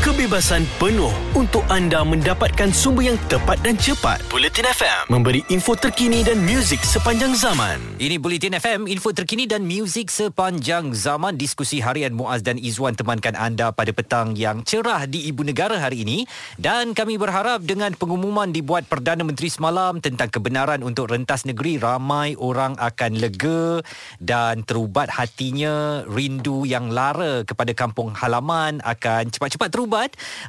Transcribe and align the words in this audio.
kebebasan 0.00 0.64
penuh 0.80 1.12
untuk 1.36 1.60
anda 1.68 2.00
mendapatkan 2.00 2.72
sumber 2.72 3.12
yang 3.12 3.20
tepat 3.28 3.60
dan 3.60 3.76
cepat. 3.76 4.24
Bulletin 4.32 4.64
FM 4.64 5.12
memberi 5.12 5.44
info 5.52 5.76
terkini 5.76 6.24
dan 6.24 6.40
muzik 6.40 6.80
sepanjang 6.80 7.36
zaman. 7.36 7.76
Ini 8.00 8.16
Bulletin 8.16 8.56
FM, 8.56 8.88
info 8.88 9.12
terkini 9.12 9.44
dan 9.44 9.68
muzik 9.68 10.08
sepanjang 10.08 10.96
zaman. 10.96 11.36
Diskusi 11.36 11.84
harian 11.84 12.16
Muaz 12.16 12.40
dan 12.40 12.56
Izwan 12.56 12.96
temankan 12.96 13.36
anda 13.36 13.76
pada 13.76 13.92
petang 13.92 14.32
yang 14.40 14.64
cerah 14.64 15.04
di 15.04 15.28
Ibu 15.28 15.44
Negara 15.44 15.76
hari 15.76 16.08
ini. 16.08 16.24
Dan 16.56 16.96
kami 16.96 17.20
berharap 17.20 17.60
dengan 17.60 17.92
pengumuman 17.92 18.48
dibuat 18.56 18.88
Perdana 18.88 19.20
Menteri 19.20 19.52
semalam 19.52 20.00
tentang 20.00 20.32
kebenaran 20.32 20.80
untuk 20.80 21.12
rentas 21.12 21.44
negeri, 21.44 21.76
ramai 21.76 22.40
orang 22.40 22.72
akan 22.80 23.20
lega 23.20 23.84
dan 24.16 24.64
terubat 24.64 25.12
hatinya 25.12 26.08
rindu 26.08 26.64
yang 26.64 26.88
lara 26.88 27.44
kepada 27.44 27.76
kampung 27.76 28.16
halaman 28.16 28.80
akan 28.80 29.28
cepat-cepat 29.28 29.68
terubat. 29.68 29.89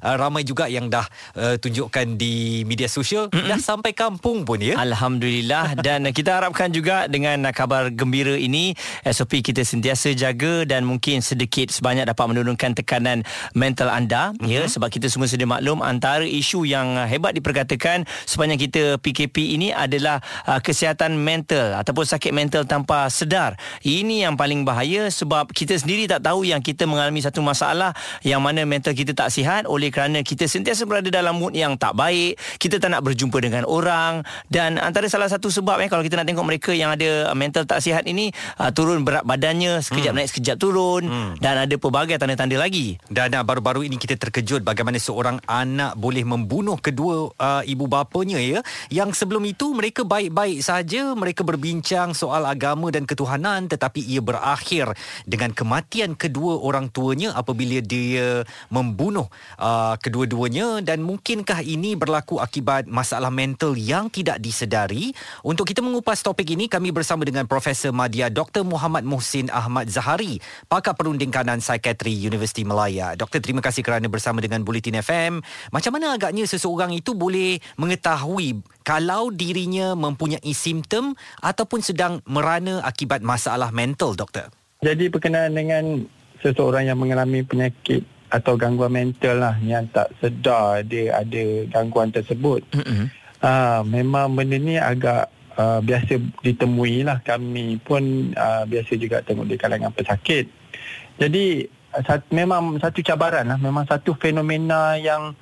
Uh, 0.02 0.16
ramai 0.16 0.46
juga 0.46 0.70
yang 0.70 0.88
dah 0.88 1.06
uh, 1.36 1.58
tunjukkan 1.58 2.16
di 2.16 2.62
media 2.64 2.86
sosial 2.86 3.28
mm-hmm. 3.28 3.50
dah 3.50 3.60
sampai 3.60 3.92
kampung 3.98 4.46
pun 4.46 4.62
ya. 4.62 4.78
Alhamdulillah 4.78 5.76
dan 5.86 6.06
kita 6.14 6.38
harapkan 6.38 6.70
juga 6.70 7.10
dengan 7.10 7.42
kabar 7.52 7.90
gembira 7.90 8.38
ini 8.38 8.78
SOP 9.04 9.42
kita 9.42 9.66
sentiasa 9.66 10.14
jaga 10.14 10.64
dan 10.70 10.86
mungkin 10.86 11.26
sedikit 11.26 11.74
sebanyak 11.74 12.06
dapat 12.06 12.26
menurunkan 12.30 12.78
tekanan 12.78 13.26
mental 13.58 13.90
anda 13.90 14.32
mm-hmm. 14.38 14.48
ya 14.48 14.64
sebab 14.70 14.94
kita 14.94 15.10
semua 15.10 15.26
sedia 15.26 15.50
maklum 15.50 15.82
antara 15.82 16.24
isu 16.24 16.64
yang 16.64 16.96
hebat 17.10 17.34
diperkatakan 17.34 18.06
sepanjang 18.30 18.60
kita 18.62 18.84
PKP 19.02 19.58
ini 19.58 19.74
adalah 19.74 20.22
uh, 20.46 20.62
kesihatan 20.62 21.18
mental 21.18 21.80
ataupun 21.82 22.06
sakit 22.06 22.32
mental 22.36 22.64
tanpa 22.68 23.08
sedar. 23.10 23.58
Ini 23.82 24.30
yang 24.30 24.36
paling 24.38 24.68
bahaya 24.68 25.10
sebab 25.10 25.50
kita 25.50 25.80
sendiri 25.80 26.06
tak 26.06 26.22
tahu 26.28 26.46
yang 26.46 26.60
kita 26.60 26.86
mengalami 26.86 27.24
satu 27.24 27.42
masalah 27.42 27.96
yang 28.22 28.44
mana 28.44 28.68
mental 28.68 28.94
kita 28.94 29.16
tak 29.16 29.31
sihat 29.32 29.64
oleh 29.64 29.88
kerana 29.88 30.20
kita 30.22 30.46
sentiasa 30.52 30.84
berada 30.84 31.08
dalam 31.08 31.40
mood 31.40 31.56
yang 31.56 31.80
tak 31.80 31.96
baik 31.96 32.36
kita 32.60 32.78
tak 32.78 32.92
nak 32.92 33.08
berjumpa 33.08 33.40
dengan 33.40 33.64
orang 33.64 34.28
dan 34.52 34.76
antara 34.76 35.08
salah 35.08 35.32
satu 35.32 35.48
sebab 35.48 35.80
eh 35.80 35.88
kalau 35.88 36.04
kita 36.04 36.20
nak 36.20 36.28
tengok 36.28 36.44
mereka 36.44 36.72
yang 36.76 36.92
ada 36.92 37.32
uh, 37.32 37.38
mental 37.38 37.64
tak 37.64 37.80
sihat 37.80 38.04
ini 38.04 38.36
uh, 38.60 38.70
turun 38.76 39.08
berat 39.08 39.24
badannya 39.24 39.80
sekejap 39.80 40.12
hmm. 40.12 40.20
naik 40.20 40.30
sekejap 40.36 40.58
turun 40.60 41.08
hmm. 41.08 41.32
dan 41.40 41.64
ada 41.64 41.76
pelbagai 41.80 42.20
tanda-tanda 42.20 42.60
lagi 42.60 43.00
dan 43.08 43.32
uh, 43.32 43.46
baru-baru 43.48 43.88
ini 43.88 43.96
kita 43.96 44.20
terkejut 44.20 44.68
bagaimana 44.68 45.00
seorang 45.00 45.40
anak 45.48 45.96
boleh 45.96 46.28
membunuh 46.28 46.76
kedua 46.82 47.32
uh, 47.38 47.64
ibu 47.64 47.88
bapanya 47.88 48.42
ya 48.42 48.60
yang 48.92 49.16
sebelum 49.16 49.46
itu 49.48 49.72
mereka 49.72 50.04
baik-baik 50.04 50.60
saja 50.60 51.14
mereka 51.16 51.46
berbincang 51.46 52.12
soal 52.18 52.44
agama 52.44 52.90
dan 52.90 53.08
ketuhanan 53.08 53.70
tetapi 53.70 54.02
ia 54.04 54.20
berakhir 54.20 54.92
dengan 55.24 55.54
kematian 55.54 56.18
kedua 56.18 56.58
orang 56.60 56.90
tuanya 56.90 57.38
apabila 57.38 57.78
dia 57.80 58.42
membunuh 58.74 59.21
uh, 59.28 59.96
kedua-duanya 60.00 60.80
dan 60.86 61.04
mungkinkah 61.04 61.60
ini 61.66 62.00
berlaku 62.00 62.40
akibat 62.40 62.88
masalah 62.88 63.34
mental 63.34 63.76
yang 63.76 64.08
tidak 64.08 64.40
disedari? 64.40 65.12
Untuk 65.44 65.68
kita 65.68 65.84
mengupas 65.84 66.24
topik 66.24 66.48
ini 66.54 66.72
kami 66.72 66.94
bersama 66.96 67.28
dengan 67.28 67.50
Profesor 67.50 67.92
Madya 67.92 68.32
Dr. 68.32 68.64
Muhammad 68.64 69.04
Muhsin 69.04 69.52
Ahmad 69.52 69.92
Zahari 69.92 70.40
pakar 70.70 70.96
perunding 70.96 71.34
kanan 71.34 71.60
psikiatri 71.60 72.14
Universiti 72.14 72.64
Melaya. 72.64 73.18
Doktor 73.20 73.44
terima 73.44 73.60
kasih 73.60 73.84
kerana 73.84 74.08
bersama 74.08 74.40
dengan 74.40 74.64
Bulletin 74.64 75.02
FM 75.02 75.44
macam 75.74 75.92
mana 75.98 76.16
agaknya 76.16 76.48
seseorang 76.48 76.96
itu 76.96 77.18
boleh 77.18 77.60
mengetahui 77.76 78.64
kalau 78.82 79.30
dirinya 79.30 79.94
mempunyai 79.94 80.54
simptom 80.56 81.14
ataupun 81.42 81.84
sedang 81.84 82.22
merana 82.26 82.82
akibat 82.86 83.22
masalah 83.22 83.70
mental 83.74 84.14
doktor? 84.18 84.50
Jadi 84.82 85.14
berkenaan 85.14 85.54
dengan 85.54 85.84
seseorang 86.42 86.90
yang 86.90 86.98
mengalami 86.98 87.46
penyakit 87.46 88.02
atau 88.32 88.56
gangguan 88.56 88.96
mental 88.96 89.44
lah 89.44 89.56
yang 89.60 89.92
tak 89.92 90.08
sedar 90.24 90.88
dia 90.88 91.20
ada 91.20 91.44
gangguan 91.68 92.10
tersebut. 92.16 92.64
Mm-hmm. 92.72 93.06
Uh, 93.42 93.82
memang 93.84 94.32
benda 94.38 94.56
ni 94.56 94.80
agak 94.80 95.28
uh, 95.60 95.84
biasa 95.84 96.22
ditemui 96.46 97.04
lah 97.04 97.20
kami 97.26 97.76
pun 97.84 98.32
uh, 98.38 98.64
biasa 98.64 98.96
juga 98.96 99.20
tengok 99.20 99.52
di 99.52 99.56
kalangan 99.60 99.92
pesakit. 99.92 100.48
Jadi 101.20 101.68
sat, 102.08 102.24
memang 102.32 102.80
satu 102.80 103.04
cabaran 103.04 103.44
lah, 103.52 103.60
memang 103.60 103.84
satu 103.84 104.16
fenomena 104.16 104.96
yang 104.96 105.36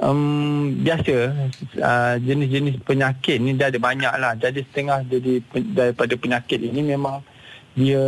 um, 0.00 0.72
biasa 0.80 1.14
uh, 1.76 2.14
jenis-jenis 2.22 2.80
penyakit 2.88 3.36
ni 3.36 3.52
dah 3.52 3.68
ada 3.68 3.76
banyak 3.76 4.14
lah. 4.16 4.32
Jadi 4.40 4.64
setengah 4.64 5.04
jadi 5.04 5.44
daripada 5.76 6.14
penyakit 6.16 6.64
ini 6.64 6.96
memang 6.96 7.20
dia 7.74 8.04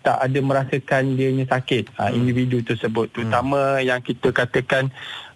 tak 0.00 0.18
ada 0.24 0.38
merasakan 0.40 1.20
dia 1.20 1.28
sakit 1.44 1.92
uh, 2.00 2.10
individu 2.12 2.64
tersebut. 2.64 3.12
Terutama 3.12 3.76
hmm. 3.76 3.84
yang 3.84 4.00
kita 4.00 4.32
katakan 4.32 4.88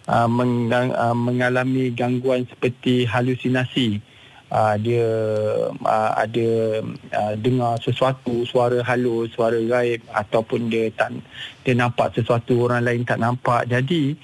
uh, 0.08 0.28
menggang, 0.28 0.96
uh, 0.96 1.12
mengalami 1.12 1.92
gangguan 1.92 2.48
seperti 2.48 3.04
halusinasi. 3.04 4.00
Uh, 4.50 4.74
dia 4.82 5.06
uh, 5.70 6.10
ada 6.18 6.48
uh, 7.14 7.34
dengar 7.38 7.78
sesuatu 7.78 8.42
suara 8.42 8.82
halus 8.82 9.30
suara 9.30 9.54
gaib 9.62 10.02
ataupun 10.10 10.66
dia 10.66 10.90
tak 10.90 11.22
dia 11.62 11.78
nampak 11.78 12.10
sesuatu 12.18 12.66
orang 12.66 12.82
lain 12.82 13.06
tak 13.06 13.22
nampak. 13.22 13.70
Jadi 13.70 14.18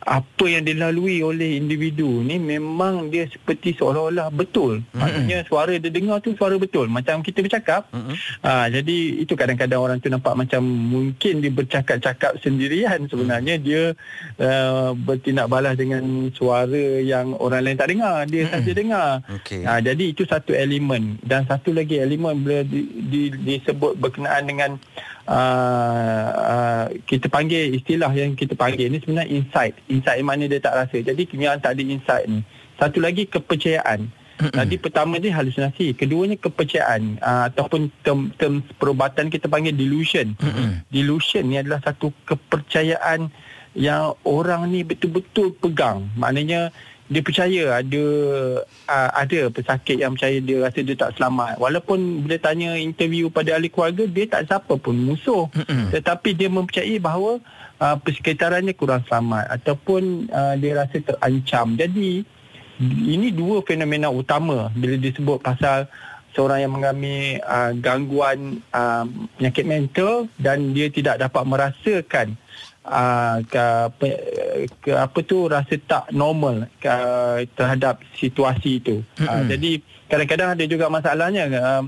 apa 0.00 0.44
yang 0.48 0.64
dilalui 0.64 1.20
oleh 1.20 1.60
individu 1.60 2.24
ni 2.24 2.40
memang 2.40 3.12
dia 3.12 3.28
seperti 3.28 3.76
seolah-olah 3.76 4.32
betul. 4.32 4.80
Mm-hmm. 4.96 5.44
Suara 5.44 5.76
dia 5.76 5.92
dengar 5.92 6.24
tu 6.24 6.32
suara 6.32 6.56
betul. 6.56 6.88
Macam 6.88 7.20
kita 7.20 7.44
bercakap. 7.44 7.84
Mm-hmm. 7.92 8.16
Uh, 8.40 8.66
jadi 8.72 8.98
itu 9.20 9.32
kadang-kadang 9.36 9.80
orang 9.84 9.96
tu 10.00 10.08
nampak 10.08 10.32
macam 10.32 10.64
mungkin 10.64 11.44
dia 11.44 11.52
bercakap-cakap 11.52 12.40
sendirian. 12.40 13.04
Sebenarnya 13.12 13.60
mm-hmm. 13.60 13.68
dia 13.68 13.82
uh, 14.40 14.96
bertindak 14.96 15.52
balas 15.52 15.76
dengan 15.76 16.32
suara 16.32 17.04
yang 17.04 17.36
orang 17.36 17.60
lain 17.60 17.76
tak 17.76 17.92
dengar. 17.92 18.24
Dia 18.24 18.48
mm-hmm. 18.48 18.56
saja 18.56 18.72
dengar. 18.72 19.10
Okay. 19.44 19.62
Uh, 19.68 19.80
jadi 19.84 20.04
itu 20.16 20.24
satu 20.24 20.56
elemen. 20.56 21.20
Dan 21.20 21.44
satu 21.44 21.76
lagi 21.76 22.00
elemen 22.00 22.40
bila 22.40 22.64
di, 22.64 22.88
di, 22.88 23.22
disebut 23.36 24.00
berkenaan 24.00 24.48
dengan 24.48 24.70
uh, 25.30 26.28
uh, 26.34 26.84
kita 27.06 27.30
panggil 27.30 27.78
istilah 27.78 28.10
yang 28.10 28.34
kita 28.34 28.58
panggil 28.58 28.90
ni 28.90 28.98
sebenarnya 28.98 29.30
insight. 29.30 29.74
Insight 29.86 30.20
mana 30.26 30.50
dia 30.50 30.58
tak 30.58 30.74
rasa. 30.74 30.98
Jadi 30.98 31.22
kenyataan 31.30 31.62
tak 31.62 31.72
ada 31.78 31.82
insight 31.86 32.26
ni. 32.26 32.42
Satu 32.76 32.98
lagi 32.98 33.30
kepercayaan. 33.30 34.10
Jadi 34.40 34.80
pertama 34.80 35.20
ni 35.20 35.28
halusinasi, 35.28 35.92
keduanya 35.92 36.32
kepercayaan 36.40 37.20
uh, 37.20 37.52
ataupun 37.52 37.92
term, 38.00 38.32
term 38.40 38.64
perubatan 38.80 39.28
kita 39.28 39.52
panggil 39.52 39.76
delusion. 39.76 40.32
delusion 40.88 41.44
ni 41.44 41.60
adalah 41.60 41.84
satu 41.84 42.08
kepercayaan 42.24 43.28
yang 43.76 44.16
orang 44.24 44.72
ni 44.72 44.80
betul-betul 44.80 45.52
pegang. 45.60 46.08
Maknanya 46.16 46.72
dia 47.10 47.26
percaya 47.26 47.82
ada 47.82 48.04
uh, 48.86 49.10
ada 49.18 49.50
pesakit 49.50 49.98
yang 49.98 50.14
percaya 50.14 50.38
dia 50.38 50.62
rasa 50.62 50.78
dia 50.86 50.94
tak 50.94 51.18
selamat. 51.18 51.58
Walaupun 51.58 52.22
bila 52.22 52.38
tanya 52.38 52.78
interview 52.78 53.26
pada 53.26 53.58
ahli 53.58 53.66
keluarga 53.66 54.06
dia 54.06 54.30
tak 54.30 54.46
siapa 54.46 54.78
pun 54.78 54.94
musuh. 54.94 55.50
Tetapi 55.90 56.38
dia 56.38 56.46
mempercayai 56.46 57.02
bahawa 57.02 57.42
uh, 57.82 57.96
persekitarannya 57.98 58.78
kurang 58.78 59.02
selamat 59.10 59.50
ataupun 59.58 60.30
uh, 60.30 60.54
dia 60.54 60.78
rasa 60.78 61.02
terancam. 61.02 61.74
Jadi 61.74 62.22
ini 62.80 63.34
dua 63.34 63.66
fenomena 63.66 64.08
utama 64.08 64.70
bila 64.72 64.94
disebut 64.94 65.42
pasal 65.42 65.90
seorang 66.30 66.62
yang 66.62 66.72
mengalami 66.72 67.42
uh, 67.42 67.74
gangguan 67.74 68.62
uh, 68.70 69.02
penyakit 69.34 69.66
mental 69.66 70.30
dan 70.38 70.70
dia 70.70 70.86
tidak 70.86 71.18
dapat 71.18 71.42
merasakan 71.42 72.38
uh, 72.84 73.38
ke, 73.44 73.64
ke 74.80 74.92
apa 74.96 75.18
tu 75.24 75.48
rasa 75.50 75.74
tak 75.84 76.08
normal 76.14 76.68
ke, 76.80 76.92
terhadap 77.56 78.00
situasi 78.16 78.80
itu. 78.80 79.04
Mm-hmm. 79.20 79.28
Uh, 79.28 79.42
jadi 79.48 79.70
kadang-kadang 80.10 80.48
ada 80.58 80.64
juga 80.66 80.86
masalahnya 80.90 81.44
uh, 81.54 81.82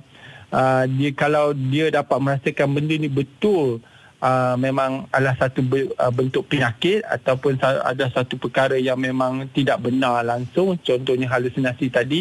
uh, 0.53 0.85
dia 0.87 1.11
kalau 1.17 1.57
dia 1.57 1.91
dapat 1.91 2.19
merasakan 2.21 2.69
benda 2.77 2.95
ni 2.95 3.11
betul 3.11 3.81
uh, 4.23 4.55
memang 4.55 5.11
adalah 5.11 5.35
satu 5.35 5.65
uh, 5.99 6.13
bentuk 6.15 6.47
penyakit 6.47 7.03
ataupun 7.03 7.59
ada 7.63 8.07
satu 8.13 8.39
perkara 8.39 8.79
yang 8.79 9.01
memang 9.01 9.51
tidak 9.51 9.83
benar 9.83 10.23
langsung 10.23 10.79
contohnya 10.79 11.27
halusinasi 11.27 11.91
tadi 11.91 12.21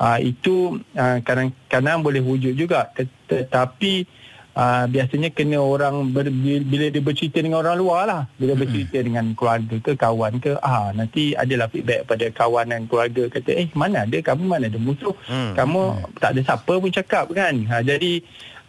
uh, 0.00 0.16
itu 0.16 0.80
uh, 0.96 1.20
kadang-kadang 1.20 2.00
boleh 2.00 2.24
wujud 2.24 2.56
juga 2.56 2.88
tetapi 3.28 4.23
uh, 4.54 4.84
biasanya 4.88 5.30
kena 5.34 5.58
orang 5.60 6.14
ber, 6.14 6.30
bila 6.64 6.86
dia 6.90 7.02
bercerita 7.02 7.42
dengan 7.42 7.60
orang 7.62 7.76
luar 7.76 8.02
lah. 8.06 8.22
Bila 8.38 8.56
bercerita 8.56 8.98
mm-hmm. 8.98 9.08
dengan 9.10 9.26
keluarga 9.34 9.76
ke 9.82 9.92
kawan 9.98 10.32
ke 10.40 10.52
ah 10.62 10.90
nanti 10.94 11.34
adalah 11.34 11.68
feedback 11.68 12.06
pada 12.08 12.26
kawan 12.30 12.70
dan 12.70 12.86
keluarga. 12.88 13.28
Kata 13.28 13.50
eh 13.52 13.68
mana 13.74 14.06
ada? 14.06 14.18
Kamu 14.18 14.42
mana 14.46 14.70
ada 14.70 14.80
musuh? 14.80 15.14
Mm-hmm. 15.28 15.52
kamu 15.54 15.80
mm-hmm. 15.82 16.18
tak 16.22 16.30
ada 16.34 16.40
siapa 16.42 16.72
pun 16.72 16.90
cakap 16.90 17.26
kan? 17.34 17.54
Ha, 17.70 17.82
jadi 17.82 18.12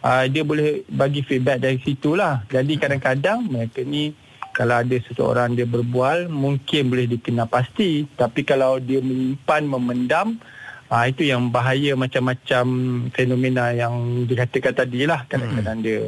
uh, 0.02 0.24
dia 0.28 0.42
boleh 0.42 0.84
bagi 0.90 1.22
feedback 1.24 1.62
dari 1.62 1.78
situlah 1.80 2.44
jadi 2.50 2.72
kadang-kadang 2.76 3.46
mereka 3.46 3.82
ni 3.86 4.12
kalau 4.56 4.80
ada 4.80 4.96
seseorang 5.04 5.52
dia 5.52 5.68
berbual 5.68 6.32
mungkin 6.32 6.88
boleh 6.88 7.04
dikenal 7.12 7.44
pasti. 7.44 8.08
Tapi 8.08 8.40
kalau 8.40 8.80
dia 8.80 9.04
menyimpan 9.04 9.62
memendam 9.68 10.40
Ha, 10.86 11.10
itu 11.10 11.26
yang 11.26 11.50
bahaya 11.50 11.98
macam-macam 11.98 12.66
fenomena 13.10 13.74
yang 13.74 14.22
dikatakan 14.22 14.70
tadi 14.70 15.02
lah 15.02 15.26
kadang-kadang 15.26 15.82
hmm. 15.82 15.86
dia 15.86 16.00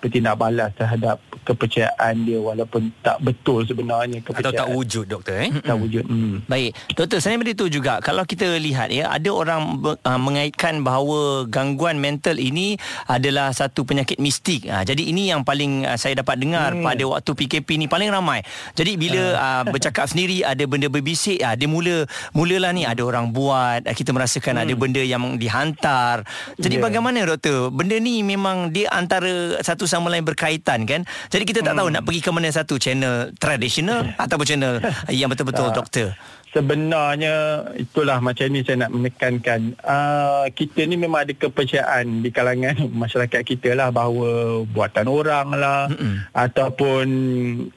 bertindak 0.00 0.34
balas 0.40 0.72
terhadap 0.74 1.20
kepercayaan 1.44 2.24
dia 2.24 2.40
walaupun 2.40 2.88
tak 3.04 3.20
betul 3.20 3.62
sebenarnya 3.68 4.24
kepercayaan. 4.24 4.56
Atau 4.56 4.60
tak 4.64 4.68
wujud 4.72 5.04
doktor 5.04 5.36
eh? 5.36 5.50
Tak 5.60 5.76
wujud. 5.76 6.04
Hmm. 6.08 6.40
Baik, 6.48 6.72
doktor 6.96 7.20
saya 7.20 7.36
beritahu 7.36 7.68
juga 7.68 8.00
kalau 8.00 8.24
kita 8.24 8.48
lihat 8.56 8.88
ya 8.88 9.12
ada 9.12 9.28
orang 9.28 9.84
uh, 9.84 10.20
mengaitkan 10.20 10.80
bahawa 10.80 11.44
gangguan 11.48 12.00
mental 12.00 12.40
ini 12.40 12.80
adalah 13.04 13.52
satu 13.52 13.84
penyakit 13.84 14.16
mistik. 14.16 14.64
Uh, 14.64 14.80
jadi 14.80 15.04
ini 15.04 15.28
yang 15.28 15.44
paling 15.44 15.84
uh, 15.84 16.00
saya 16.00 16.16
dapat 16.16 16.40
dengar 16.40 16.72
hmm. 16.72 16.84
pada 16.84 17.04
waktu 17.04 17.30
PKP 17.36 17.68
ni 17.76 17.86
paling 17.86 18.08
ramai. 18.08 18.40
Jadi 18.72 18.96
bila 18.96 19.22
uh, 19.36 19.62
bercakap 19.68 20.08
sendiri 20.12 20.40
ada 20.40 20.64
benda 20.64 20.88
berbisik, 20.88 21.44
uh, 21.44 21.52
dia 21.52 21.68
mula 21.68 22.08
mulalah 22.32 22.72
ni 22.72 22.88
ada 22.88 23.04
orang 23.04 23.28
buat, 23.36 23.84
uh, 23.84 23.94
kita 23.94 24.16
merasakan 24.16 24.56
hmm. 24.56 24.64
ada 24.64 24.72
benda 24.80 25.02
yang 25.04 25.36
dihantar. 25.36 26.24
Jadi 26.56 26.80
yeah. 26.80 26.84
bagaimana 26.88 27.18
doktor? 27.28 27.68
Benda 27.68 28.00
ni 28.00 28.24
memang 28.24 28.72
dia 28.72 28.88
antara 28.94 29.60
satu 29.60 29.89
sama 29.90 30.06
lain 30.14 30.22
berkaitan 30.22 30.86
kan? 30.86 31.02
Jadi 31.26 31.42
kita 31.42 31.66
tak 31.66 31.74
hmm. 31.74 31.80
tahu 31.82 31.88
nak 31.90 32.02
pergi 32.06 32.20
ke 32.22 32.30
mana 32.30 32.48
satu 32.54 32.78
channel 32.78 33.34
tradisional 33.42 34.06
ataupun 34.22 34.46
channel 34.46 34.74
yang 35.10 35.26
betul-betul 35.26 35.74
doktor. 35.74 36.14
Sebenarnya 36.50 37.62
itulah 37.78 38.18
macam 38.18 38.50
ni 38.50 38.66
saya 38.66 38.82
nak 38.82 38.90
menekankan. 38.90 39.78
Uh, 39.86 40.50
kita 40.50 40.82
ni 40.82 40.98
memang 40.98 41.22
ada 41.22 41.30
kepercayaan 41.30 42.26
di 42.26 42.30
kalangan 42.34 42.74
masyarakat 43.06 43.42
kita 43.46 43.78
lah 43.78 43.94
bahawa 43.94 44.62
buatan 44.66 45.06
orang 45.06 45.54
lah 45.54 45.86
Mm-mm. 45.86 46.26
ataupun 46.34 47.06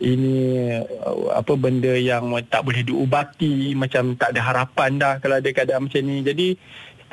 ini 0.02 0.34
uh, 1.06 1.38
apa 1.38 1.54
benda 1.54 1.94
yang 1.94 2.34
tak 2.50 2.66
boleh 2.66 2.82
diubati 2.82 3.78
macam 3.78 4.18
tak 4.18 4.34
ada 4.34 4.42
harapan 4.42 4.98
dah 4.98 5.14
kalau 5.22 5.38
ada 5.38 5.50
keadaan 5.54 5.86
macam 5.86 6.02
ni. 6.02 6.26
Jadi 6.26 6.48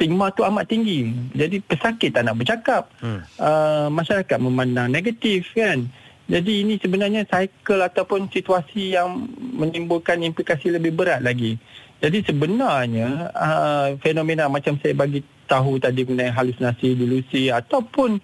stigma 0.00 0.32
tu 0.32 0.40
amat 0.48 0.64
tinggi. 0.64 1.12
Jadi 1.36 1.60
pesakit 1.60 2.16
tak 2.16 2.24
nak 2.24 2.40
bercakap. 2.40 2.88
Hmm. 3.04 3.20
Uh, 3.36 3.92
masyarakat 3.92 4.40
memandang 4.40 4.88
negatif 4.88 5.52
kan. 5.52 5.84
Jadi 6.24 6.64
ini 6.64 6.80
sebenarnya 6.80 7.28
cycle 7.28 7.84
ataupun 7.84 8.32
situasi 8.32 8.96
yang 8.96 9.28
menimbulkan 9.36 10.24
implikasi 10.24 10.72
lebih 10.72 10.96
berat 10.96 11.20
lagi. 11.20 11.60
Jadi 12.00 12.24
sebenarnya 12.24 13.28
uh, 13.36 13.92
fenomena 14.00 14.48
macam 14.48 14.80
saya 14.80 14.96
bagi 14.96 15.20
tahu 15.44 15.76
tadi 15.76 16.08
mengenai 16.08 16.32
halusinasi, 16.32 16.96
delusi 16.96 17.52
ataupun 17.52 18.16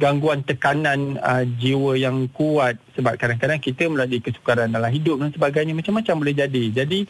gangguan 0.00 0.40
tekanan 0.42 1.20
uh, 1.20 1.44
jiwa 1.44 1.94
yang 1.94 2.26
kuat 2.32 2.80
sebab 2.96 3.20
kadang-kadang 3.20 3.60
kita 3.60 3.86
melalui 3.86 4.18
kesukaran 4.24 4.72
dalam 4.72 4.88
hidup 4.88 5.20
dan 5.20 5.30
sebagainya 5.30 5.76
macam-macam 5.76 6.14
boleh 6.26 6.34
jadi. 6.34 6.64
Jadi 6.72 7.06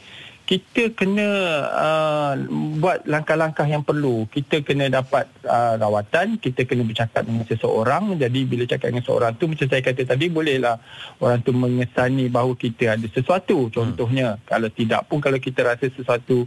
kita 0.51 0.91
kena 0.99 1.29
uh, 1.71 2.35
buat 2.83 3.07
langkah-langkah 3.07 3.63
yang 3.71 3.87
perlu. 3.87 4.27
Kita 4.27 4.67
kena 4.67 4.91
dapat 4.91 5.31
uh, 5.47 5.79
rawatan, 5.79 6.43
kita 6.43 6.67
kena 6.67 6.83
bercakap 6.83 7.23
dengan 7.23 7.47
seseorang. 7.47 8.19
Jadi 8.19 8.51
bila 8.51 8.67
cakap 8.67 8.91
dengan 8.91 9.07
seorang 9.07 9.39
tu 9.39 9.47
macam 9.47 9.71
saya 9.71 9.79
kata 9.79 10.03
tadi 10.11 10.27
bolehlah 10.27 10.83
orang 11.23 11.39
tu 11.47 11.55
mengesani 11.55 12.27
bahawa 12.27 12.59
kita 12.59 12.99
ada 12.99 13.07
sesuatu. 13.07 13.71
Contohnya 13.71 14.35
hmm. 14.35 14.51
kalau 14.51 14.69
tidak 14.75 15.07
pun 15.07 15.23
kalau 15.23 15.39
kita 15.39 15.63
rasa 15.63 15.87
sesuatu 15.87 16.43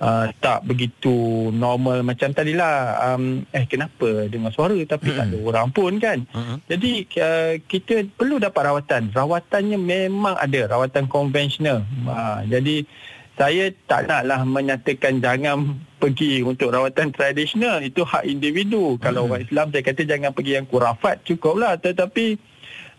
uh, 0.00 0.26
tak 0.40 0.64
begitu 0.64 1.52
normal 1.52 2.00
macam 2.00 2.32
tadilah 2.32 2.96
um, 3.12 3.44
eh 3.52 3.68
kenapa 3.68 4.24
dengar 4.24 4.56
suara 4.56 4.80
tapi 4.88 5.12
hmm. 5.12 5.16
tak 5.20 5.26
ada 5.28 5.38
orang 5.44 5.68
pun 5.68 5.92
kan. 6.00 6.24
Hmm. 6.32 6.64
Jadi 6.64 7.12
uh, 7.20 7.60
kita 7.60 8.08
perlu 8.08 8.40
dapat 8.40 8.72
rawatan. 8.72 9.12
Rawatannya 9.12 9.76
memang 9.76 10.32
ada, 10.40 10.64
rawatan 10.64 11.12
konvensional. 11.12 11.84
Uh, 12.08 12.40
jadi 12.48 12.88
saya 13.34 13.74
tak 13.90 14.06
naklah 14.06 14.46
menyatakan 14.46 15.18
jangan 15.18 15.74
pergi 15.98 16.46
untuk 16.46 16.70
rawatan 16.70 17.10
tradisional. 17.10 17.82
Itu 17.82 18.06
hak 18.06 18.22
individu. 18.30 18.94
Kalau 19.02 19.26
hmm. 19.26 19.30
orang 19.30 19.42
Islam 19.42 19.66
saya 19.74 19.82
kata 19.82 20.02
jangan 20.06 20.30
pergi 20.30 20.52
yang 20.62 20.66
kurafat 20.70 21.26
cukuplah. 21.26 21.74
Tetapi 21.82 22.38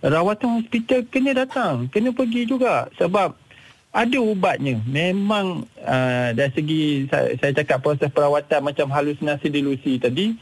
rawatan 0.04 0.60
hospital 0.60 1.08
kena 1.08 1.32
datang 1.32 1.88
kena 1.88 2.12
pergi 2.12 2.44
juga. 2.44 2.92
Sebab 3.00 3.32
ada 3.96 4.18
ubatnya. 4.20 4.84
Memang 4.84 5.64
uh, 5.80 6.30
dari 6.36 6.52
segi 6.52 6.84
saya, 7.08 7.32
saya 7.40 7.52
cakap 7.56 7.80
proses 7.80 8.12
perawatan 8.12 8.60
macam 8.60 8.92
halusinasi 8.92 9.48
delusi 9.48 9.96
tadi 10.04 10.36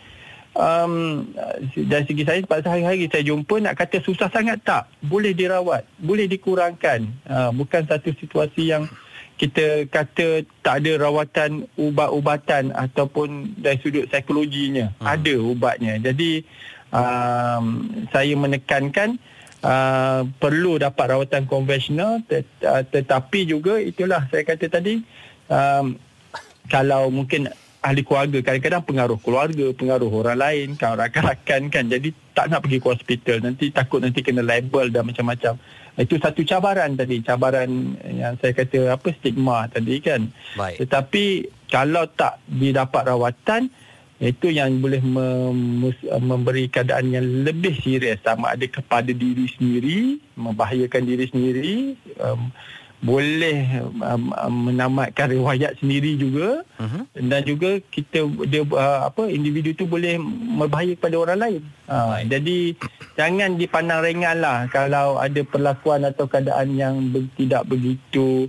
um, 0.58 1.26
dari 1.70 2.06
segi 2.10 2.24
saya 2.26 2.42
pada 2.46 2.66
hari-hari 2.74 3.10
saya 3.10 3.26
jumpa 3.30 3.62
nak 3.62 3.78
kata 3.78 4.02
susah 4.02 4.30
sangat 4.34 4.58
tak. 4.66 4.90
Boleh 5.06 5.38
dirawat 5.38 5.86
boleh 6.02 6.26
dikurangkan. 6.26 7.06
Uh, 7.30 7.54
bukan 7.54 7.86
satu 7.86 8.10
situasi 8.18 8.74
yang 8.74 8.90
kita 9.34 9.90
kata 9.90 10.46
tak 10.62 10.86
ada 10.86 11.10
rawatan 11.10 11.66
ubat-ubatan 11.76 12.70
ataupun 12.72 13.58
dari 13.58 13.82
sudut 13.82 14.06
psikologinya. 14.08 14.94
Hmm. 15.02 15.08
ada 15.10 15.34
ubatnya. 15.42 15.98
Jadi 15.98 16.46
um, 16.94 17.66
saya 18.14 18.34
menekankan 18.38 19.18
uh, 19.66 20.22
perlu 20.38 20.78
dapat 20.78 21.18
rawatan 21.18 21.50
konvensional 21.50 22.22
tet- 22.30 22.62
uh, 22.62 22.86
tetapi 22.86 23.50
juga 23.50 23.82
itulah 23.82 24.30
saya 24.30 24.46
kata 24.46 24.70
tadi 24.70 25.02
um, 25.50 25.98
kalau 26.70 27.10
mungkin 27.12 27.50
ahli 27.84 28.00
keluarga 28.08 28.40
kadang-kadang 28.40 28.84
pengaruh 28.88 29.20
keluarga 29.20 29.68
pengaruh 29.76 30.08
orang 30.08 30.40
lain 30.40 30.68
kan 30.80 30.96
rakan-rakan 30.96 31.68
kan. 31.68 31.84
Jadi 31.92 32.16
tak 32.32 32.48
nak 32.48 32.64
pergi 32.64 32.80
ke 32.80 32.88
hospital 32.88 33.38
nanti 33.44 33.66
takut 33.76 34.00
nanti 34.00 34.24
kena 34.24 34.40
label 34.40 34.88
dan 34.88 35.04
macam-macam 35.04 35.60
itu 35.94 36.18
satu 36.18 36.42
cabaran 36.42 36.98
tadi 36.98 37.22
cabaran 37.22 37.94
yang 38.02 38.34
saya 38.42 38.58
kata 38.58 38.98
apa 38.98 39.14
stigma 39.14 39.70
tadi 39.70 40.02
kan 40.02 40.26
Baik. 40.58 40.82
tetapi 40.82 41.26
kalau 41.70 42.10
tak 42.10 42.42
didapat 42.50 43.14
rawatan 43.14 43.70
itu 44.24 44.50
yang 44.50 44.80
boleh 44.80 45.04
mem- 45.04 45.94
memberi 46.24 46.72
keadaan 46.72 47.12
yang 47.12 47.28
lebih 47.44 47.76
serius 47.84 48.24
sama 48.24 48.56
ada 48.56 48.66
kepada 48.66 49.12
diri 49.12 49.46
sendiri 49.52 50.18
membahayakan 50.34 51.04
diri 51.04 51.26
sendiri 51.30 51.76
um, 52.24 52.50
boleh 53.04 53.84
um, 54.00 54.32
um, 54.32 54.56
menamatkan 54.72 55.28
riwayat 55.28 55.76
sendiri 55.84 56.16
juga 56.16 56.64
uh-huh. 56.80 57.04
dan 57.20 57.44
juga 57.44 57.84
kita 57.92 58.24
dia 58.48 58.64
uh, 58.64 59.12
apa 59.12 59.28
individu 59.28 59.76
tu 59.76 59.84
boleh 59.84 60.16
berbahaya 60.56 60.96
kepada 60.96 61.16
orang 61.20 61.40
lain. 61.44 61.62
Uh, 61.84 62.24
jadi 62.24 62.80
jangan 63.20 63.60
dipandang 63.60 64.08
ringan 64.08 64.40
lah 64.40 64.72
kalau 64.72 65.20
ada 65.20 65.44
perlakuan 65.44 66.08
atau 66.08 66.32
keadaan 66.32 66.80
yang 66.80 66.96
tidak 67.36 67.68
begitu 67.68 68.48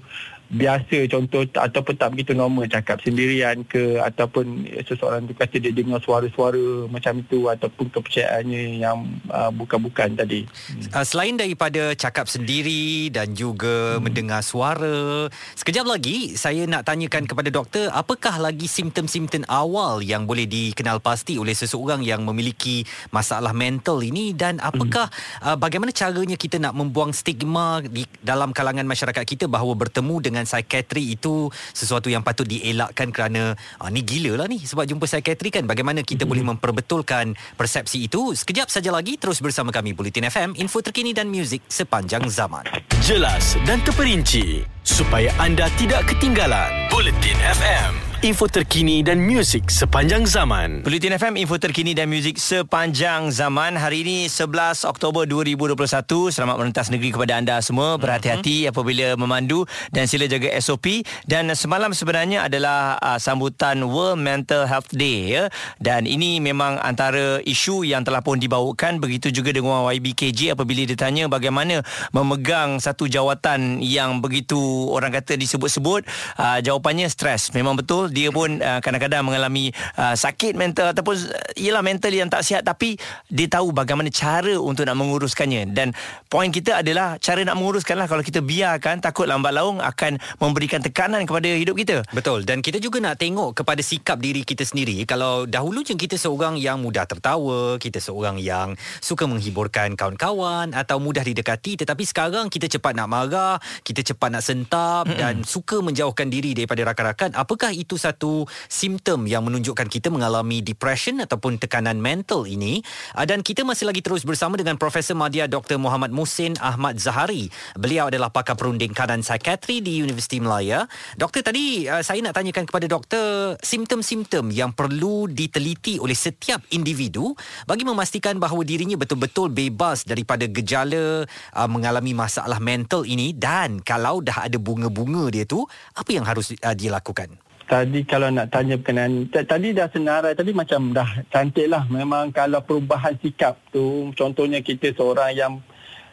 biasa 0.54 1.10
contoh 1.10 1.42
ataupun 1.42 1.94
tak 1.98 2.14
begitu 2.14 2.32
normal 2.32 2.70
cakap 2.70 3.02
sendirian 3.02 3.66
ke 3.66 3.98
ataupun 3.98 4.70
seseorang 4.86 5.26
tu 5.26 5.34
kata 5.34 5.58
dia 5.58 5.74
dengar 5.74 5.98
suara-suara 5.98 6.86
macam 6.86 7.18
itu 7.18 7.50
ataupun 7.50 7.90
kepercayaannya 7.90 8.78
yang 8.78 9.02
uh, 9.34 9.50
bukan-bukan 9.50 10.14
tadi. 10.14 10.46
Hmm. 10.46 10.94
Uh, 10.94 11.04
selain 11.04 11.34
daripada 11.34 11.98
cakap 11.98 12.30
sendiri 12.30 13.10
dan 13.10 13.34
juga 13.34 13.98
hmm. 13.98 14.00
mendengar 14.06 14.46
suara, 14.46 15.26
sekejap 15.58 15.90
lagi 15.90 16.38
saya 16.38 16.70
nak 16.70 16.86
tanyakan 16.86 17.26
kepada 17.26 17.50
doktor 17.50 17.90
apakah 17.90 18.38
lagi 18.38 18.70
simptom-simptom 18.70 19.42
awal 19.50 20.06
yang 20.06 20.22
boleh 20.24 20.46
dikenal 20.46 21.02
pasti 21.02 21.34
oleh 21.34 21.52
seseorang 21.52 22.06
yang 22.06 22.22
memiliki 22.22 22.86
masalah 23.10 23.50
mental 23.50 23.98
ini 24.06 24.30
dan 24.30 24.62
apakah 24.62 25.10
hmm. 25.10 25.50
uh, 25.50 25.56
bagaimana 25.58 25.90
caranya 25.90 26.38
kita 26.38 26.62
nak 26.62 26.78
membuang 26.78 27.10
stigma 27.10 27.82
di 27.82 28.06
dalam 28.22 28.54
kalangan 28.54 28.86
masyarakat 28.86 29.24
kita 29.26 29.44
bahawa 29.50 29.74
bertemu 29.74 30.22
dengan 30.22 30.43
dengan 30.44 30.60
psikiatri 30.60 31.16
itu 31.16 31.48
sesuatu 31.72 32.12
yang 32.12 32.20
patut 32.20 32.44
dielakkan 32.44 33.08
kerana 33.08 33.56
ah, 33.80 33.88
ni 33.88 34.04
gila 34.04 34.44
lah 34.44 34.46
ni. 34.46 34.60
Sebab 34.60 34.84
jumpa 34.84 35.08
psikiatri 35.08 35.48
kan 35.48 35.64
bagaimana 35.64 36.04
kita 36.04 36.22
mm-hmm. 36.22 36.30
boleh 36.30 36.44
memperbetulkan 36.54 37.26
persepsi 37.56 38.04
itu. 38.04 38.36
Sekejap 38.36 38.68
saja 38.68 38.92
lagi 38.92 39.16
terus 39.16 39.40
bersama 39.40 39.72
kami 39.72 39.96
Bulletin 39.96 40.28
FM 40.28 40.60
info 40.60 40.84
terkini 40.84 41.16
dan 41.16 41.32
muzik 41.32 41.64
sepanjang 41.66 42.28
zaman. 42.28 42.68
Jelas 43.00 43.56
dan 43.64 43.80
terperinci 43.82 44.68
supaya 44.84 45.32
anda 45.40 45.72
tidak 45.80 46.04
ketinggalan 46.12 46.68
Bulletin 46.92 47.40
FM 47.40 48.13
info 48.24 48.48
terkini 48.48 49.04
dan 49.04 49.20
muzik 49.20 49.68
sepanjang 49.68 50.24
zaman. 50.24 50.80
Bulletin 50.80 51.12
FM, 51.20 51.36
info 51.36 51.60
terkini 51.60 51.92
dan 51.92 52.08
muzik 52.08 52.40
sepanjang 52.40 53.28
zaman. 53.28 53.76
Hari 53.76 54.00
ini 54.00 54.32
11 54.32 54.88
Oktober 54.88 55.28
2021. 55.28 56.32
Selamat 56.32 56.56
merentas 56.56 56.88
negeri 56.88 57.12
kepada 57.12 57.36
anda 57.36 57.60
semua. 57.60 58.00
Berhati-hati 58.00 58.64
uh-huh. 58.64 58.72
apabila 58.72 59.20
memandu 59.20 59.68
dan 59.92 60.08
sila 60.08 60.24
jaga 60.24 60.48
SOP. 60.56 61.04
Dan 61.28 61.52
semalam 61.52 61.92
sebenarnya 61.92 62.48
adalah 62.48 62.96
uh, 62.96 63.20
sambutan 63.20 63.84
World 63.84 64.24
Mental 64.24 64.64
Health 64.64 64.96
Day. 64.96 65.36
Ya. 65.36 65.52
Dan 65.76 66.08
ini 66.08 66.40
memang 66.40 66.80
antara 66.80 67.44
isu 67.44 67.84
yang 67.84 68.08
telah 68.08 68.24
pun 68.24 68.40
dibawakan. 68.40 69.04
Begitu 69.04 69.36
juga 69.36 69.52
dengan 69.52 69.84
YBKJ 69.92 70.56
apabila 70.56 70.88
ditanya 70.88 71.28
bagaimana 71.28 71.84
memegang 72.16 72.80
satu 72.80 73.04
jawatan 73.04 73.84
yang 73.84 74.24
begitu 74.24 74.88
orang 74.88 75.12
kata 75.12 75.36
disebut-sebut. 75.36 76.08
Uh, 76.40 76.64
jawapannya 76.64 77.12
stres. 77.12 77.52
Memang 77.52 77.76
betul 77.76 78.13
dia 78.14 78.30
pun 78.30 78.62
uh, 78.62 78.78
kadang-kadang 78.78 79.26
mengalami 79.26 79.74
uh, 79.98 80.14
sakit 80.14 80.54
mental 80.54 80.94
ataupun 80.94 81.18
uh, 81.18 81.58
ialah 81.58 81.82
mental 81.82 82.14
yang 82.14 82.30
tak 82.30 82.46
sihat 82.46 82.62
tapi 82.62 82.94
dia 83.26 83.50
tahu 83.50 83.74
bagaimana 83.74 84.06
cara 84.14 84.54
untuk 84.54 84.86
nak 84.86 84.94
menguruskannya 84.94 85.74
dan 85.74 85.90
poin 86.30 86.54
kita 86.54 86.86
adalah 86.86 87.18
cara 87.18 87.42
nak 87.42 87.58
menguruskanlah 87.58 88.06
kalau 88.06 88.22
kita 88.22 88.38
biarkan 88.38 89.02
takut 89.02 89.26
lambat 89.26 89.50
laun 89.50 89.82
akan 89.82 90.22
memberikan 90.38 90.78
tekanan 90.78 91.26
kepada 91.26 91.50
hidup 91.50 91.74
kita. 91.74 92.06
Betul 92.14 92.46
dan 92.46 92.62
kita 92.62 92.78
juga 92.78 93.02
nak 93.02 93.18
tengok 93.18 93.58
kepada 93.58 93.82
sikap 93.82 94.22
diri 94.22 94.46
kita 94.46 94.62
sendiri 94.62 95.02
kalau 95.02 95.50
dahulunya 95.50 95.98
kita 95.98 96.14
seorang 96.14 96.54
yang 96.54 96.78
mudah 96.78 97.02
tertawa, 97.10 97.76
kita 97.82 97.98
seorang 97.98 98.38
yang 98.38 98.78
suka 99.02 99.26
menghiburkan 99.26 99.98
kawan-kawan 99.98 100.70
atau 100.70 101.02
mudah 101.02 101.26
didekati 101.26 101.74
tetapi 101.80 102.04
sekarang 102.06 102.46
kita 102.52 102.70
cepat 102.70 102.92
nak 102.94 103.08
marah, 103.10 103.56
kita 103.82 104.04
cepat 104.04 104.28
nak 104.30 104.44
sentap 104.44 105.08
mm-hmm. 105.08 105.18
dan 105.18 105.34
suka 105.42 105.80
menjauhkan 105.80 106.28
diri 106.28 106.52
daripada 106.52 106.84
rakan-rakan. 106.84 107.32
Apakah 107.34 107.72
itu 107.72 107.96
satu 108.04 108.44
simptom 108.68 109.24
yang 109.24 109.48
menunjukkan 109.48 109.88
kita 109.88 110.12
mengalami 110.12 110.60
depression 110.60 111.24
ataupun 111.24 111.56
tekanan 111.56 111.96
mental 111.96 112.44
ini? 112.44 112.84
Ah, 113.16 113.24
dan 113.24 113.40
kita 113.40 113.64
masih 113.64 113.88
lagi 113.88 114.04
terus 114.04 114.28
bersama 114.28 114.60
dengan 114.60 114.76
Profesor 114.76 115.16
Madya 115.16 115.48
Dr. 115.48 115.80
Muhammad 115.80 116.12
Musin 116.12 116.52
Ahmad 116.60 117.00
Zahari. 117.00 117.48
Beliau 117.80 118.12
adalah 118.12 118.28
pakar 118.28 118.60
perunding 118.60 118.92
kanan 118.92 119.24
psikiatri 119.24 119.80
di 119.80 120.04
Universiti 120.04 120.36
Melaya. 120.36 120.84
Doktor 121.16 121.40
tadi 121.40 121.88
ah, 121.88 122.04
saya 122.04 122.20
nak 122.20 122.36
tanyakan 122.36 122.68
kepada 122.68 122.84
doktor 122.84 123.56
simptom-simptom 123.64 124.52
yang 124.52 124.76
perlu 124.76 125.24
diteliti 125.32 125.96
oleh 125.96 126.14
setiap 126.14 126.60
individu 126.74 127.32
bagi 127.64 127.86
memastikan 127.88 128.36
bahawa 128.36 128.66
dirinya 128.66 128.98
betul-betul 129.00 129.48
bebas 129.54 130.04
daripada 130.04 130.44
gejala 130.50 131.24
uh, 131.54 131.68
mengalami 131.70 132.12
masalah 132.12 132.58
mental 132.58 133.06
ini 133.06 133.32
dan 133.32 133.80
kalau 133.80 134.20
dah 134.20 134.50
ada 134.50 134.58
bunga-bunga 134.58 135.30
dia 135.30 135.46
tu 135.46 135.62
apa 135.94 136.10
yang 136.10 136.26
harus 136.26 136.52
uh, 136.58 136.74
dia 136.74 136.90
lakukan 136.90 137.32
Tadi 137.64 138.04
kalau 138.04 138.28
nak 138.28 138.52
tanya 138.52 138.76
berkenaan 138.76 139.24
Tadi 139.32 139.72
dah 139.72 139.88
senarai 139.88 140.36
Tadi 140.36 140.52
macam 140.52 140.92
dah 140.92 141.24
cantik 141.32 141.64
lah. 141.64 141.88
Memang 141.88 142.28
kalau 142.28 142.60
perubahan 142.60 143.16
sikap 143.16 143.56
tu 143.72 144.12
Contohnya 144.12 144.60
kita 144.60 144.92
seorang 144.92 145.32
yang 145.32 145.52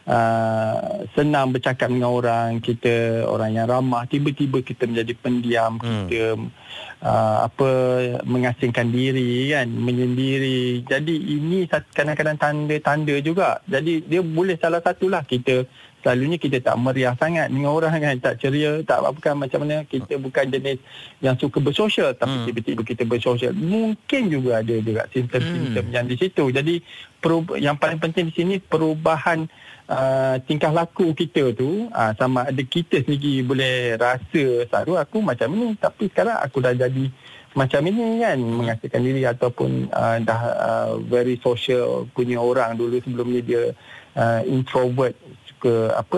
uh, 0.07 1.03
Senang 1.11 1.51
bercakap 1.51 1.91
dengan 1.91 2.15
orang 2.15 2.63
Kita 2.63 3.27
orang 3.27 3.51
yang 3.59 3.67
ramah 3.67 4.07
Tiba-tiba 4.07 4.63
kita 4.63 4.87
menjadi 4.87 5.13
pendiam 5.19 5.75
hmm. 5.75 6.07
Kita 6.07 6.39
uh, 7.03 7.37
apa 7.43 7.69
Mengasingkan 8.23 8.87
diri 8.87 9.51
kan 9.51 9.67
Menyendiri. 9.67 10.87
Jadi 10.87 11.35
ini 11.35 11.67
kadang-kadang 11.67 12.39
tanda-tanda 12.39 13.15
juga. 13.19 13.59
Jadi 13.67 14.07
dia 14.07 14.23
boleh 14.23 14.55
salah 14.55 14.79
satulah 14.79 15.27
Kita 15.27 15.67
selalunya 16.01 16.37
kita 16.41 16.57
tak 16.61 16.75
meriah 16.81 17.13
sangat 17.15 17.47
dengan 17.53 17.71
orang 17.71 17.97
kan 17.97 18.17
tak 18.17 18.41
ceria 18.41 18.81
tak 18.81 19.01
apa 19.01 19.19
kan 19.21 19.37
macam 19.37 19.63
mana 19.63 19.85
kita 19.85 20.17
bukan 20.17 20.49
jenis 20.49 20.81
yang 21.21 21.37
suka 21.37 21.61
bersosial 21.61 22.11
tapi 22.17 22.33
hmm. 22.33 22.45
tiba-tiba 22.49 22.81
kita 22.81 23.03
bersosial. 23.05 23.53
Mungkin 23.53 24.33
juga 24.33 24.65
ada 24.65 24.75
juga 24.81 25.05
simptom-simptom 25.13 25.85
hmm. 25.87 25.95
yang 25.95 26.05
di 26.09 26.15
situ. 26.17 26.43
Jadi 26.49 26.81
yang 27.61 27.77
paling 27.77 28.01
penting 28.01 28.29
di 28.29 28.33
sini 28.33 28.55
perubahan 28.57 29.45
uh, 29.85 30.35
tingkah 30.49 30.73
laku 30.73 31.13
kita 31.13 31.53
tu 31.53 31.87
uh, 31.93 32.11
sama 32.17 32.49
ada 32.49 32.63
kita 32.65 33.05
sendiri 33.05 33.45
boleh 33.45 33.95
rasa 33.95 34.65
selalu 34.65 34.97
aku 34.97 35.21
macam 35.21 35.53
ni 35.53 35.77
tapi 35.77 36.09
sekarang 36.09 36.41
aku 36.41 36.65
dah 36.65 36.73
jadi 36.73 37.05
macam 37.51 37.83
ini 37.83 38.23
kan? 38.23 38.39
Mengasihkan 38.39 39.01
diri 39.03 39.27
ataupun 39.27 39.91
uh, 39.91 40.17
dah 40.23 40.41
uh, 40.55 40.91
very 41.03 41.35
social 41.43 42.07
punya 42.15 42.39
orang 42.39 42.79
dulu 42.79 43.03
sebelum 43.03 43.27
ni 43.27 43.43
dia 43.43 43.75
uh, 44.15 44.41
introvert 44.47 45.15
suka 45.61 45.93
apa 45.93 46.17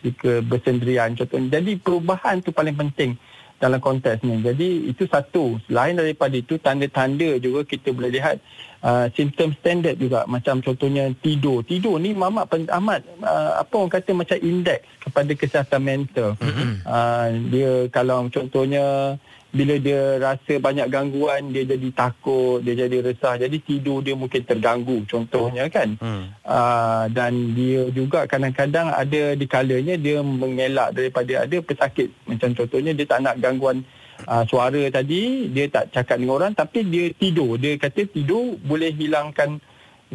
suka 0.00 0.40
bersendirian. 0.40 1.12
Contohnya 1.12 1.60
jadi 1.60 1.76
perubahan 1.76 2.40
tu 2.40 2.56
paling 2.56 2.72
penting 2.72 3.20
dalam 3.60 3.76
konteks 3.84 4.24
ni. 4.24 4.40
Jadi 4.40 4.88
itu 4.88 5.04
satu. 5.04 5.60
Selain 5.68 5.92
daripada 5.92 6.32
itu 6.32 6.56
tanda-tanda 6.56 7.36
juga 7.36 7.68
kita 7.68 7.92
boleh 7.92 8.16
lihat 8.16 8.40
uh, 8.80 9.12
simptom 9.12 9.52
standard 9.60 10.00
juga. 10.00 10.24
Macam 10.24 10.64
contohnya 10.64 11.12
tidur. 11.20 11.60
Tidur 11.66 12.00
ni 12.00 12.16
mamak 12.16 12.48
amat 12.48 13.04
uh, 13.20 13.60
apa 13.60 13.74
orang 13.76 13.92
kata 13.92 14.10
macam 14.16 14.38
indeks 14.40 14.88
kepada 15.04 15.32
kesihatan 15.36 15.82
mental. 15.84 16.30
Mm-hmm. 16.40 16.72
uh, 16.88 17.26
dia 17.52 17.72
kalau 17.92 18.24
contohnya 18.32 19.18
bila 19.48 19.80
dia 19.80 20.20
rasa 20.20 20.60
banyak 20.60 20.92
gangguan 20.92 21.48
dia 21.56 21.64
jadi 21.64 21.88
takut 21.96 22.60
dia 22.60 22.84
jadi 22.84 23.00
resah. 23.00 23.40
Jadi 23.40 23.56
tidur 23.64 24.04
dia 24.04 24.12
mungkin 24.12 24.44
terganggu 24.44 25.08
contohnya 25.08 25.64
kan. 25.72 25.96
Hmm. 25.96 26.36
uh, 26.44 27.08
dan 27.08 27.56
dia 27.56 27.88
juga 27.88 28.28
kadang-kadang 28.28 28.92
ada 28.92 29.32
di 29.32 29.46
kalanya 29.48 29.96
dia 29.96 30.20
mengelak 30.20 30.92
daripada 30.92 31.48
ada 31.48 31.56
pesakit. 31.64 32.12
Macam 32.28 32.52
contohnya 32.52 32.92
dia 32.92 33.08
tak 33.08 33.24
nak 33.24 33.40
gangguan 33.40 33.88
uh, 34.28 34.44
suara 34.44 34.84
tadi 34.92 35.48
dia 35.48 35.64
tak 35.72 35.96
cakap 35.96 36.20
dengan 36.20 36.34
orang 36.36 36.52
tapi 36.52 36.84
dia 36.84 37.08
tidur. 37.16 37.56
Dia 37.56 37.80
kata 37.80 38.04
tidur 38.04 38.60
boleh 38.60 38.92
hilangkan 38.92 39.56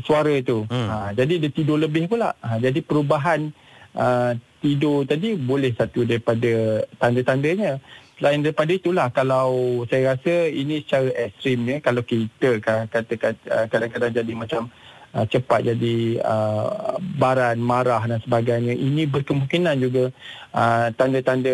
suara 0.01 0.33
itu 0.33 0.65
hmm. 0.65 0.87
uh, 0.89 1.09
jadi 1.17 1.41
dia 1.41 1.49
tidur 1.49 1.81
lebih 1.81 2.05
pula. 2.05 2.37
Uh, 2.37 2.61
jadi 2.61 2.85
perubahan 2.85 3.49
uh, 3.97 4.37
tidur 4.61 5.09
tadi 5.09 5.33
boleh 5.35 5.73
satu 5.73 6.05
daripada 6.05 6.85
tanda-tandanya 7.01 7.81
Selain 8.23 8.39
daripada 8.39 8.71
itulah 8.71 9.11
kalau 9.11 9.83
saya 9.91 10.15
rasa 10.15 10.47
ini 10.47 10.79
secara 10.79 11.11
ekstrim 11.27 11.67
ya 11.67 11.83
kalau 11.83 12.07
kita 12.07 12.63
kata 12.63 13.35
uh, 13.51 13.67
kadang-kadang 13.67 14.15
jadi 14.15 14.31
macam 14.31 14.71
uh, 15.11 15.27
cepat 15.27 15.75
jadi 15.75 16.23
uh, 16.23 17.03
baran 17.19 17.59
marah 17.59 17.99
dan 18.07 18.23
sebagainya 18.23 18.79
ini 18.79 19.11
berkemungkinan 19.11 19.75
juga 19.75 20.15
uh, 20.55 20.87
tanda-tanda 20.95 21.51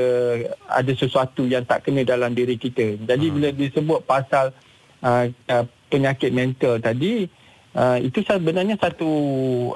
ada 0.69 0.91
sesuatu 0.93 1.49
yang 1.49 1.65
tak 1.65 1.89
kena 1.89 2.05
dalam 2.05 2.37
diri 2.37 2.53
kita. 2.53 3.01
Jadi 3.01 3.25
hmm. 3.25 3.33
bila 3.33 3.49
disebut 3.49 3.99
pasal 4.05 4.53
uh, 5.01 5.25
uh, 5.25 5.65
penyakit 5.89 6.29
mental 6.29 6.77
tadi 6.77 7.25
Uh, 7.79 7.95
itu 8.03 8.19
sebenarnya 8.27 8.75
satu 8.75 9.07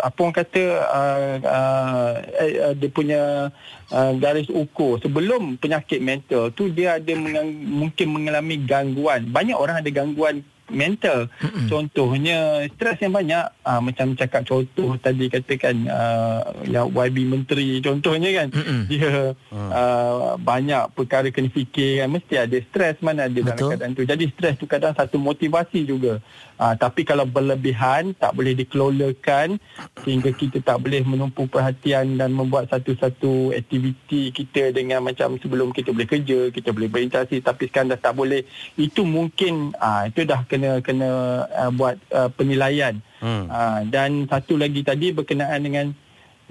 apa 0.03 0.17
orang 0.19 0.35
kata 0.35 0.63
uh, 0.91 1.35
uh, 1.39 2.13
uh, 2.19 2.73
dia 2.75 2.89
punya 2.91 3.47
uh, 3.95 4.11
garis 4.19 4.51
ukur. 4.51 4.99
Sebelum 4.99 5.55
penyakit 5.55 6.03
mental 6.03 6.51
tu 6.51 6.67
dia 6.67 6.99
ada 6.99 7.13
mengang- 7.15 7.63
mungkin 7.63 8.11
mengalami 8.11 8.59
gangguan. 8.59 9.31
Banyak 9.31 9.55
orang 9.55 9.79
ada 9.79 9.87
gangguan 9.87 10.43
mental 10.73 11.29
mm-hmm. 11.29 11.67
contohnya 11.69 12.67
stres 12.73 12.97
yang 12.99 13.13
banyak 13.13 13.45
uh, 13.63 13.79
macam 13.79 14.17
cakap 14.17 14.43
contoh 14.43 14.97
tadi 14.99 15.29
katakan 15.29 15.87
uh, 15.87 16.41
yang 16.67 16.89
YB 16.89 17.17
menteri 17.29 17.79
contohnya 17.79 18.29
kan 18.43 18.47
mm-hmm. 18.51 18.81
dia 18.89 19.37
uh, 19.53 20.35
banyak 20.41 20.83
perkara 20.97 21.29
kena 21.29 21.49
fikir 21.53 22.03
kan 22.03 22.09
mesti 22.09 22.35
ada 22.41 22.57
stres 22.67 22.97
mana 22.99 23.29
ada 23.29 23.39
Betul. 23.39 23.45
dalam 23.45 23.69
keadaan 23.77 23.91
tu 23.93 24.03
jadi 24.03 24.25
stres 24.33 24.55
tu 24.57 24.65
kadang 24.65 24.97
satu 24.97 25.21
motivasi 25.21 25.85
juga 25.85 26.19
uh, 26.57 26.73
tapi 26.73 27.05
kalau 27.05 27.27
berlebihan 27.27 28.17
tak 28.17 28.33
boleh 28.33 28.57
dikelolakan 28.57 29.61
sehingga 30.01 30.33
kita 30.33 30.63
tak 30.63 30.81
boleh 30.81 31.03
menumpu 31.05 31.45
perhatian 31.45 32.17
dan 32.17 32.31
membuat 32.33 32.71
satu-satu 32.71 33.51
aktiviti 33.53 34.31
kita 34.31 34.71
dengan 34.71 35.03
macam 35.03 35.37
sebelum 35.37 35.75
kita 35.75 35.91
boleh 35.91 36.09
kerja 36.09 36.49
kita 36.49 36.71
boleh 36.71 36.89
berinteraksi 36.89 37.43
tapi 37.43 37.67
sekarang 37.69 37.93
dah 37.93 37.99
tak 37.99 38.15
boleh 38.15 38.47
itu 38.79 39.03
mungkin 39.03 39.75
uh, 39.75 40.07
itu 40.07 40.23
dah 40.23 40.47
kena 40.47 40.62
kena 40.83 41.09
uh, 41.49 41.71
buat 41.73 41.95
uh, 42.13 42.29
penilaian. 42.33 42.99
Hmm. 43.23 43.47
Uh, 43.47 43.79
dan 43.87 44.27
satu 44.27 44.59
lagi 44.59 44.83
tadi 44.83 45.15
berkenaan 45.15 45.59
dengan 45.63 45.85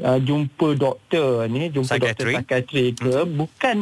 uh, 0.01 0.19
jumpa 0.21 0.75
doktor 0.77 1.49
ni, 1.49 1.69
jumpa 1.69 2.01
doktor 2.01 2.27
psikiatri 2.33 2.97
ke 2.97 3.13
hmm. 3.13 3.33
bukan 3.37 3.77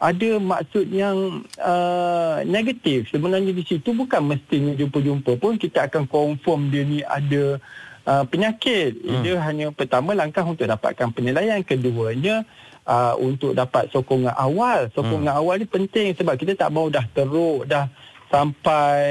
ada 0.00 0.30
maksud 0.40 0.88
yang 0.88 1.44
uh, 1.60 2.40
negatif. 2.48 3.12
Sebenarnya 3.12 3.52
di 3.52 3.60
situ 3.68 3.92
bukan 3.92 4.32
mestinya 4.32 4.72
jumpa-jumpa 4.72 5.36
pun 5.36 5.60
kita 5.60 5.92
akan 5.92 6.08
confirm 6.08 6.72
dia 6.72 6.82
ni 6.88 7.04
ada 7.04 7.60
uh, 8.08 8.24
penyakit. 8.24 8.96
Hmm. 8.96 9.20
Dia 9.20 9.36
hanya 9.44 9.68
pertama 9.76 10.16
langkah 10.16 10.40
untuk 10.40 10.64
dapatkan 10.64 11.12
penilaian, 11.12 11.60
keduanya 11.60 12.48
uh, 12.88 13.12
untuk 13.20 13.52
dapat 13.52 13.92
sokongan 13.92 14.32
awal. 14.32 14.88
Sokongan 14.96 15.36
hmm. 15.36 15.40
awal 15.44 15.54
ni 15.60 15.68
penting 15.68 16.16
sebab 16.16 16.40
kita 16.40 16.56
tak 16.56 16.72
mahu 16.72 16.88
dah 16.88 17.04
teruk, 17.12 17.68
dah 17.68 17.92
sampai 18.30 19.02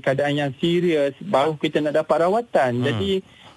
keadaan 0.00 0.38
yang 0.38 0.52
serius 0.56 1.12
baru 1.20 1.58
kita 1.58 1.82
nak 1.82 1.98
dapat 1.98 2.24
rawatan. 2.24 2.80
Hmm. 2.80 2.84
Jadi 2.86 3.12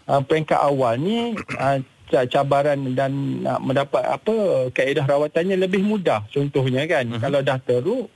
uh, 0.10 0.22
peringkat 0.26 0.60
awal 0.60 0.98
ni 0.98 1.38
uh, 1.56 1.80
cabaran 2.28 2.92
dan 2.92 3.46
nak 3.46 3.64
mendapat 3.64 4.04
apa 4.04 4.68
kaedah 4.76 5.06
rawatannya 5.08 5.56
lebih 5.56 5.86
mudah. 5.86 6.28
Contohnya 6.34 6.84
kan 6.90 7.08
hmm. 7.08 7.22
kalau 7.22 7.40
dah 7.40 7.62
teruk, 7.62 8.12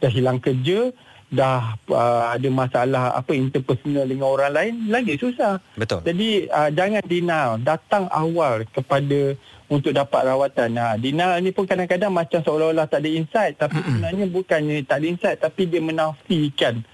dah 0.00 0.08
hilang 0.08 0.40
kerja, 0.40 0.94
dah 1.28 1.74
uh, 1.90 2.32
ada 2.32 2.48
masalah 2.48 3.18
apa 3.18 3.34
interpersonal 3.34 4.06
dengan 4.06 4.30
orang 4.30 4.52
lain 4.54 4.74
lagi 4.88 5.18
susah. 5.18 5.58
Betul. 5.74 6.06
Jadi 6.06 6.46
uh, 6.48 6.70
jangan 6.72 7.02
denial, 7.04 7.50
datang 7.60 8.06
awal 8.08 8.64
kepada 8.70 9.36
untuk 9.74 9.90
dapat 9.90 10.30
rawatan. 10.30 10.78
Ha, 10.78 10.94
Dina 10.94 11.34
ni 11.42 11.50
pun 11.50 11.66
kadang-kadang 11.66 12.14
macam 12.14 12.38
seolah-olah 12.38 12.86
tak 12.86 13.02
ada 13.02 13.10
insight 13.10 13.58
tapi 13.58 13.82
Mm-mm. 13.82 13.98
sebenarnya 13.98 14.26
bukannya 14.30 14.76
tak 14.86 15.02
ada 15.02 15.06
insight 15.10 15.38
tapi 15.42 15.66
dia 15.66 15.82
menafikan 15.82 16.86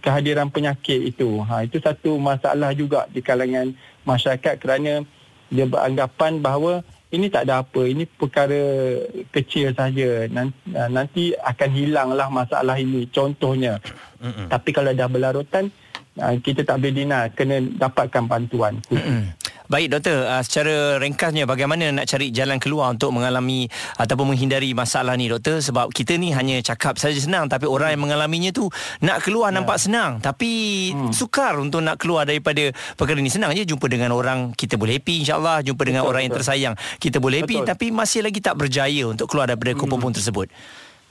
kehadiran 0.00 0.48
penyakit 0.48 1.12
itu. 1.12 1.44
Ha, 1.44 1.68
itu 1.68 1.76
satu 1.76 2.16
masalah 2.16 2.72
juga 2.72 3.04
di 3.12 3.20
kalangan 3.20 3.76
masyarakat 4.08 4.54
kerana 4.56 5.04
dia 5.52 5.68
beranggapan 5.68 6.40
bahawa 6.40 6.80
ini 7.12 7.28
tak 7.28 7.44
ada 7.44 7.60
apa 7.60 7.84
ini 7.84 8.08
perkara 8.08 8.56
kecil 9.28 9.76
saja 9.76 10.24
nanti, 10.32 10.56
nanti 10.72 11.24
akan 11.36 11.70
hilanglah 11.76 12.32
masalah 12.32 12.80
ini 12.80 13.04
contohnya 13.12 13.76
Mm-mm. 14.24 14.48
tapi 14.48 14.72
kalau 14.72 14.96
dah 14.96 15.12
berlarutan 15.12 15.68
uh, 16.16 16.34
kita 16.40 16.64
tak 16.64 16.80
boleh 16.80 17.04
dina 17.04 17.28
kena 17.28 17.60
dapatkan 17.60 18.24
bantuan 18.24 18.80
Baik 19.72 19.88
doktor, 19.88 20.28
uh, 20.28 20.44
secara 20.44 21.00
ringkasnya 21.00 21.48
bagaimana 21.48 21.88
nak 21.96 22.04
cari 22.04 22.28
jalan 22.28 22.60
keluar 22.60 22.92
untuk 22.92 23.08
mengalami 23.08 23.72
ataupun 23.96 24.36
menghindari 24.36 24.76
masalah 24.76 25.16
ni 25.16 25.32
doktor 25.32 25.64
sebab 25.64 25.88
kita 25.88 26.20
ni 26.20 26.28
hanya 26.36 26.60
cakap 26.60 27.00
saja 27.00 27.16
senang 27.16 27.48
tapi 27.48 27.64
orang 27.64 27.96
yang 27.96 28.04
mengalaminya 28.04 28.52
tu 28.52 28.68
nak 29.00 29.24
keluar 29.24 29.48
ya. 29.48 29.56
nampak 29.56 29.80
senang 29.80 30.20
tapi 30.20 30.92
hmm. 30.92 31.16
sukar 31.16 31.56
untuk 31.56 31.80
nak 31.80 31.96
keluar 31.96 32.28
daripada 32.28 32.68
perkara 33.00 33.16
ni 33.16 33.32
senang 33.32 33.56
je 33.56 33.64
jumpa 33.64 33.88
dengan 33.88 34.12
orang 34.12 34.52
kita 34.52 34.76
boleh 34.76 35.00
happy 35.00 35.24
insyaallah 35.24 35.64
jumpa 35.64 35.82
dengan 35.88 36.04
betul, 36.04 36.12
orang 36.12 36.20
betul. 36.20 36.28
yang 36.28 36.36
tersayang 36.36 36.74
kita 37.00 37.16
boleh 37.16 37.40
happy 37.40 37.56
betul. 37.64 37.70
tapi 37.72 37.86
masih 37.96 38.20
lagi 38.20 38.44
tak 38.44 38.60
berjaya 38.60 39.08
untuk 39.08 39.24
keluar 39.24 39.48
daripada 39.48 39.72
hmm. 39.72 40.12
tersebut. 40.12 40.52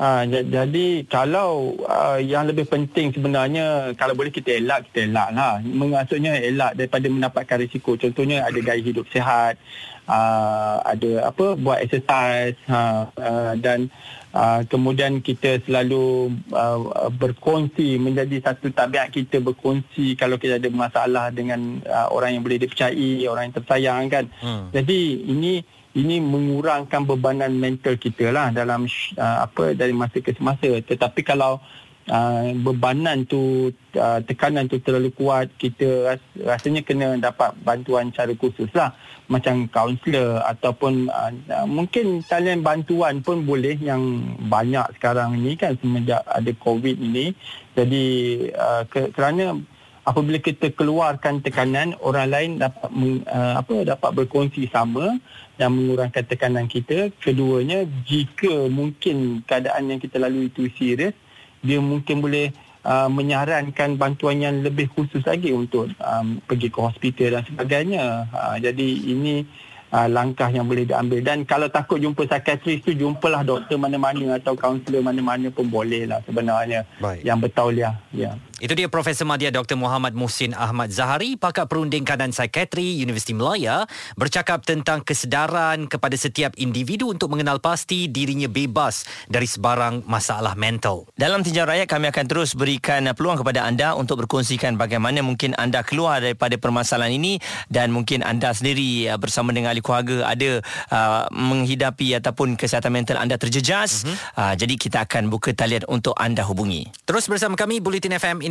Ha, 0.02 0.26
jadi 0.26 1.06
kalau 1.06 1.78
uh, 1.86 2.18
yang 2.18 2.50
lebih 2.50 2.66
penting 2.66 3.14
sebenarnya 3.14 3.94
kalau 3.94 4.18
boleh 4.18 4.34
kita 4.34 4.58
elak 4.58 4.90
kita 4.90 5.06
elak 5.06 5.30
lah 5.30 5.62
maksudnya 5.62 6.42
elak 6.42 6.74
daripada 6.74 7.06
mendapatkan 7.06 7.62
risiko. 7.62 7.94
Contohnya 8.02 8.42
ada 8.42 8.58
gaya 8.66 8.82
hidup 8.82 9.06
sihat 9.14 9.62
uh, 10.10 10.82
ada 10.82 11.30
apa 11.30 11.54
buat 11.54 11.86
exercise 11.86 12.58
ha, 12.66 13.14
uh, 13.14 13.54
dan 13.62 13.94
uh, 14.34 14.66
kemudian 14.66 15.22
kita 15.22 15.62
selalu 15.70 16.34
uh, 16.50 17.14
berkongsi 17.14 18.02
menjadi 18.02 18.42
satu 18.42 18.74
tabiat 18.74 19.14
kita 19.14 19.38
berkongsi 19.38 20.18
kalau 20.18 20.42
kita 20.42 20.58
ada 20.58 20.70
masalah 20.74 21.30
dengan 21.30 21.78
uh, 21.86 22.10
orang 22.10 22.34
yang 22.34 22.42
boleh 22.42 22.58
dipercayai 22.58 23.30
orang 23.30 23.54
yang 23.54 23.56
tersayang 23.62 24.04
kan. 24.10 24.26
Hmm. 24.42 24.74
jadi 24.74 25.00
ini 25.30 25.62
ini 25.92 26.24
mengurangkan 26.24 27.04
bebanan 27.04 27.52
mental 27.52 28.00
kita 28.00 28.32
lah 28.32 28.52
dalam 28.56 28.88
uh, 29.20 29.38
apa 29.44 29.76
dari 29.76 29.92
masa 29.92 30.24
ke 30.24 30.32
semasa. 30.32 30.80
Tetapi 30.80 31.20
kalau 31.28 31.60
uh, 32.08 32.44
bebanan 32.64 33.28
tu 33.28 33.70
uh, 34.00 34.20
tekanan 34.24 34.72
tu 34.72 34.80
terlalu 34.80 35.12
kuat 35.12 35.52
kita 35.60 36.16
ras, 36.16 36.22
rasanya 36.40 36.82
kena 36.88 37.20
dapat 37.20 37.52
bantuan 37.62 38.10
cara 38.16 38.32
khusus 38.36 38.72
lah. 38.72 38.96
Macam 39.28 39.68
kaunselor 39.68 40.44
ataupun 40.48 41.12
uh, 41.12 41.32
uh, 41.52 41.68
mungkin 41.68 42.24
talian 42.24 42.64
bantuan 42.64 43.20
pun 43.20 43.44
boleh 43.44 43.76
yang 43.80 44.36
banyak 44.48 44.88
sekarang 45.00 45.40
ni 45.40 45.56
kan 45.60 45.76
semenjak 45.80 46.24
ada 46.28 46.52
covid 46.60 47.00
ini 47.00 47.32
jadi 47.72 48.04
uh, 48.52 48.84
ke, 48.92 49.16
kerana 49.16 49.56
apabila 50.04 50.42
kita 50.42 50.74
keluarkan 50.74 51.46
tekanan 51.46 51.94
orang 52.02 52.28
lain 52.28 52.52
dapat 52.58 52.90
uh, 53.30 53.62
apa 53.62 53.86
dapat 53.86 54.10
berkongsi 54.18 54.66
sama 54.74 55.22
dan 55.62 55.78
mengurangkan 55.78 56.26
tekanan 56.26 56.66
kita. 56.66 57.14
Keduanya 57.22 57.86
jika 58.10 58.66
mungkin 58.66 59.46
keadaan 59.46 59.94
yang 59.94 60.02
kita 60.02 60.18
lalui 60.18 60.50
itu 60.50 60.66
serius 60.74 61.14
dia 61.62 61.78
mungkin 61.78 62.26
boleh 62.26 62.50
uh, 62.82 63.06
menyarankan 63.06 63.94
bantuan 63.94 64.42
yang 64.42 64.66
lebih 64.66 64.90
khusus 64.98 65.22
lagi 65.22 65.54
untuk 65.54 65.94
um, 66.02 66.42
pergi 66.50 66.74
ke 66.74 66.80
hospital 66.82 67.38
dan 67.38 67.44
sebagainya. 67.46 68.26
Uh, 68.34 68.58
jadi 68.58 68.88
ini 69.14 69.46
uh, 69.94 70.10
langkah 70.10 70.50
yang 70.50 70.66
boleh 70.66 70.90
diambil. 70.90 71.22
Dan 71.22 71.46
kalau 71.46 71.70
takut 71.70 72.02
jumpa 72.02 72.26
psikiatris 72.26 72.82
tu 72.82 72.98
jumpalah 72.98 73.46
doktor 73.46 73.78
mana-mana 73.78 74.42
atau 74.42 74.58
kaunselor 74.58 75.06
mana-mana 75.06 75.54
pun 75.54 75.70
boleh 75.70 76.10
lah 76.10 76.26
sebenarnya 76.26 76.90
Baik. 76.98 77.22
yang 77.22 77.38
bertauliah. 77.38 77.94
Ya 78.10 78.34
itu 78.62 78.78
dia 78.78 78.86
Profesor 78.86 79.26
Madya 79.26 79.50
Dr. 79.50 79.74
Muhammad 79.74 80.14
Muhsin 80.14 80.54
Ahmad 80.54 80.94
Zahari, 80.94 81.34
pakar 81.34 81.66
perunding 81.66 82.06
kanan 82.06 82.30
psikiatri 82.30 83.02
Universiti 83.02 83.34
Melaya, 83.34 83.90
bercakap 84.14 84.62
tentang 84.62 85.02
kesedaran 85.02 85.90
kepada 85.90 86.14
setiap 86.14 86.54
individu 86.62 87.10
untuk 87.10 87.34
mengenal 87.34 87.58
pasti 87.58 88.06
dirinya 88.06 88.46
bebas 88.46 89.10
dari 89.26 89.50
sebarang 89.50 90.06
masalah 90.06 90.54
mental. 90.54 91.10
Dalam 91.18 91.42
tinjau 91.42 91.66
rakyat, 91.66 91.90
kami 91.90 92.14
akan 92.14 92.26
terus 92.30 92.54
berikan 92.54 93.10
peluang 93.18 93.42
kepada 93.42 93.66
anda 93.66 93.98
untuk 93.98 94.22
berkongsikan 94.30 94.78
bagaimana 94.78 95.26
mungkin 95.26 95.58
anda 95.58 95.82
keluar 95.82 96.22
daripada 96.22 96.54
permasalahan 96.62 97.18
ini 97.18 97.42
dan 97.66 97.90
mungkin 97.90 98.22
anda 98.22 98.54
sendiri 98.54 99.10
uh, 99.10 99.18
bersama 99.18 99.50
dengan 99.58 99.74
ahli 99.74 99.82
keluarga 99.82 100.30
ada 100.30 100.62
uh, 100.94 101.26
menghidapi 101.34 102.14
ataupun 102.22 102.54
kesihatan 102.54 102.94
mental 102.94 103.18
anda 103.18 103.42
terjejas. 103.42 104.06
Uh-huh. 104.06 104.14
Uh, 104.38 104.54
jadi 104.54 104.78
kita 104.78 105.10
akan 105.10 105.34
buka 105.34 105.50
talian 105.58 105.82
untuk 105.90 106.14
anda 106.22 106.46
hubungi. 106.46 106.94
Terus 107.10 107.26
bersama 107.26 107.58
kami, 107.58 107.82
Bulletin 107.82 108.14
FM 108.22 108.51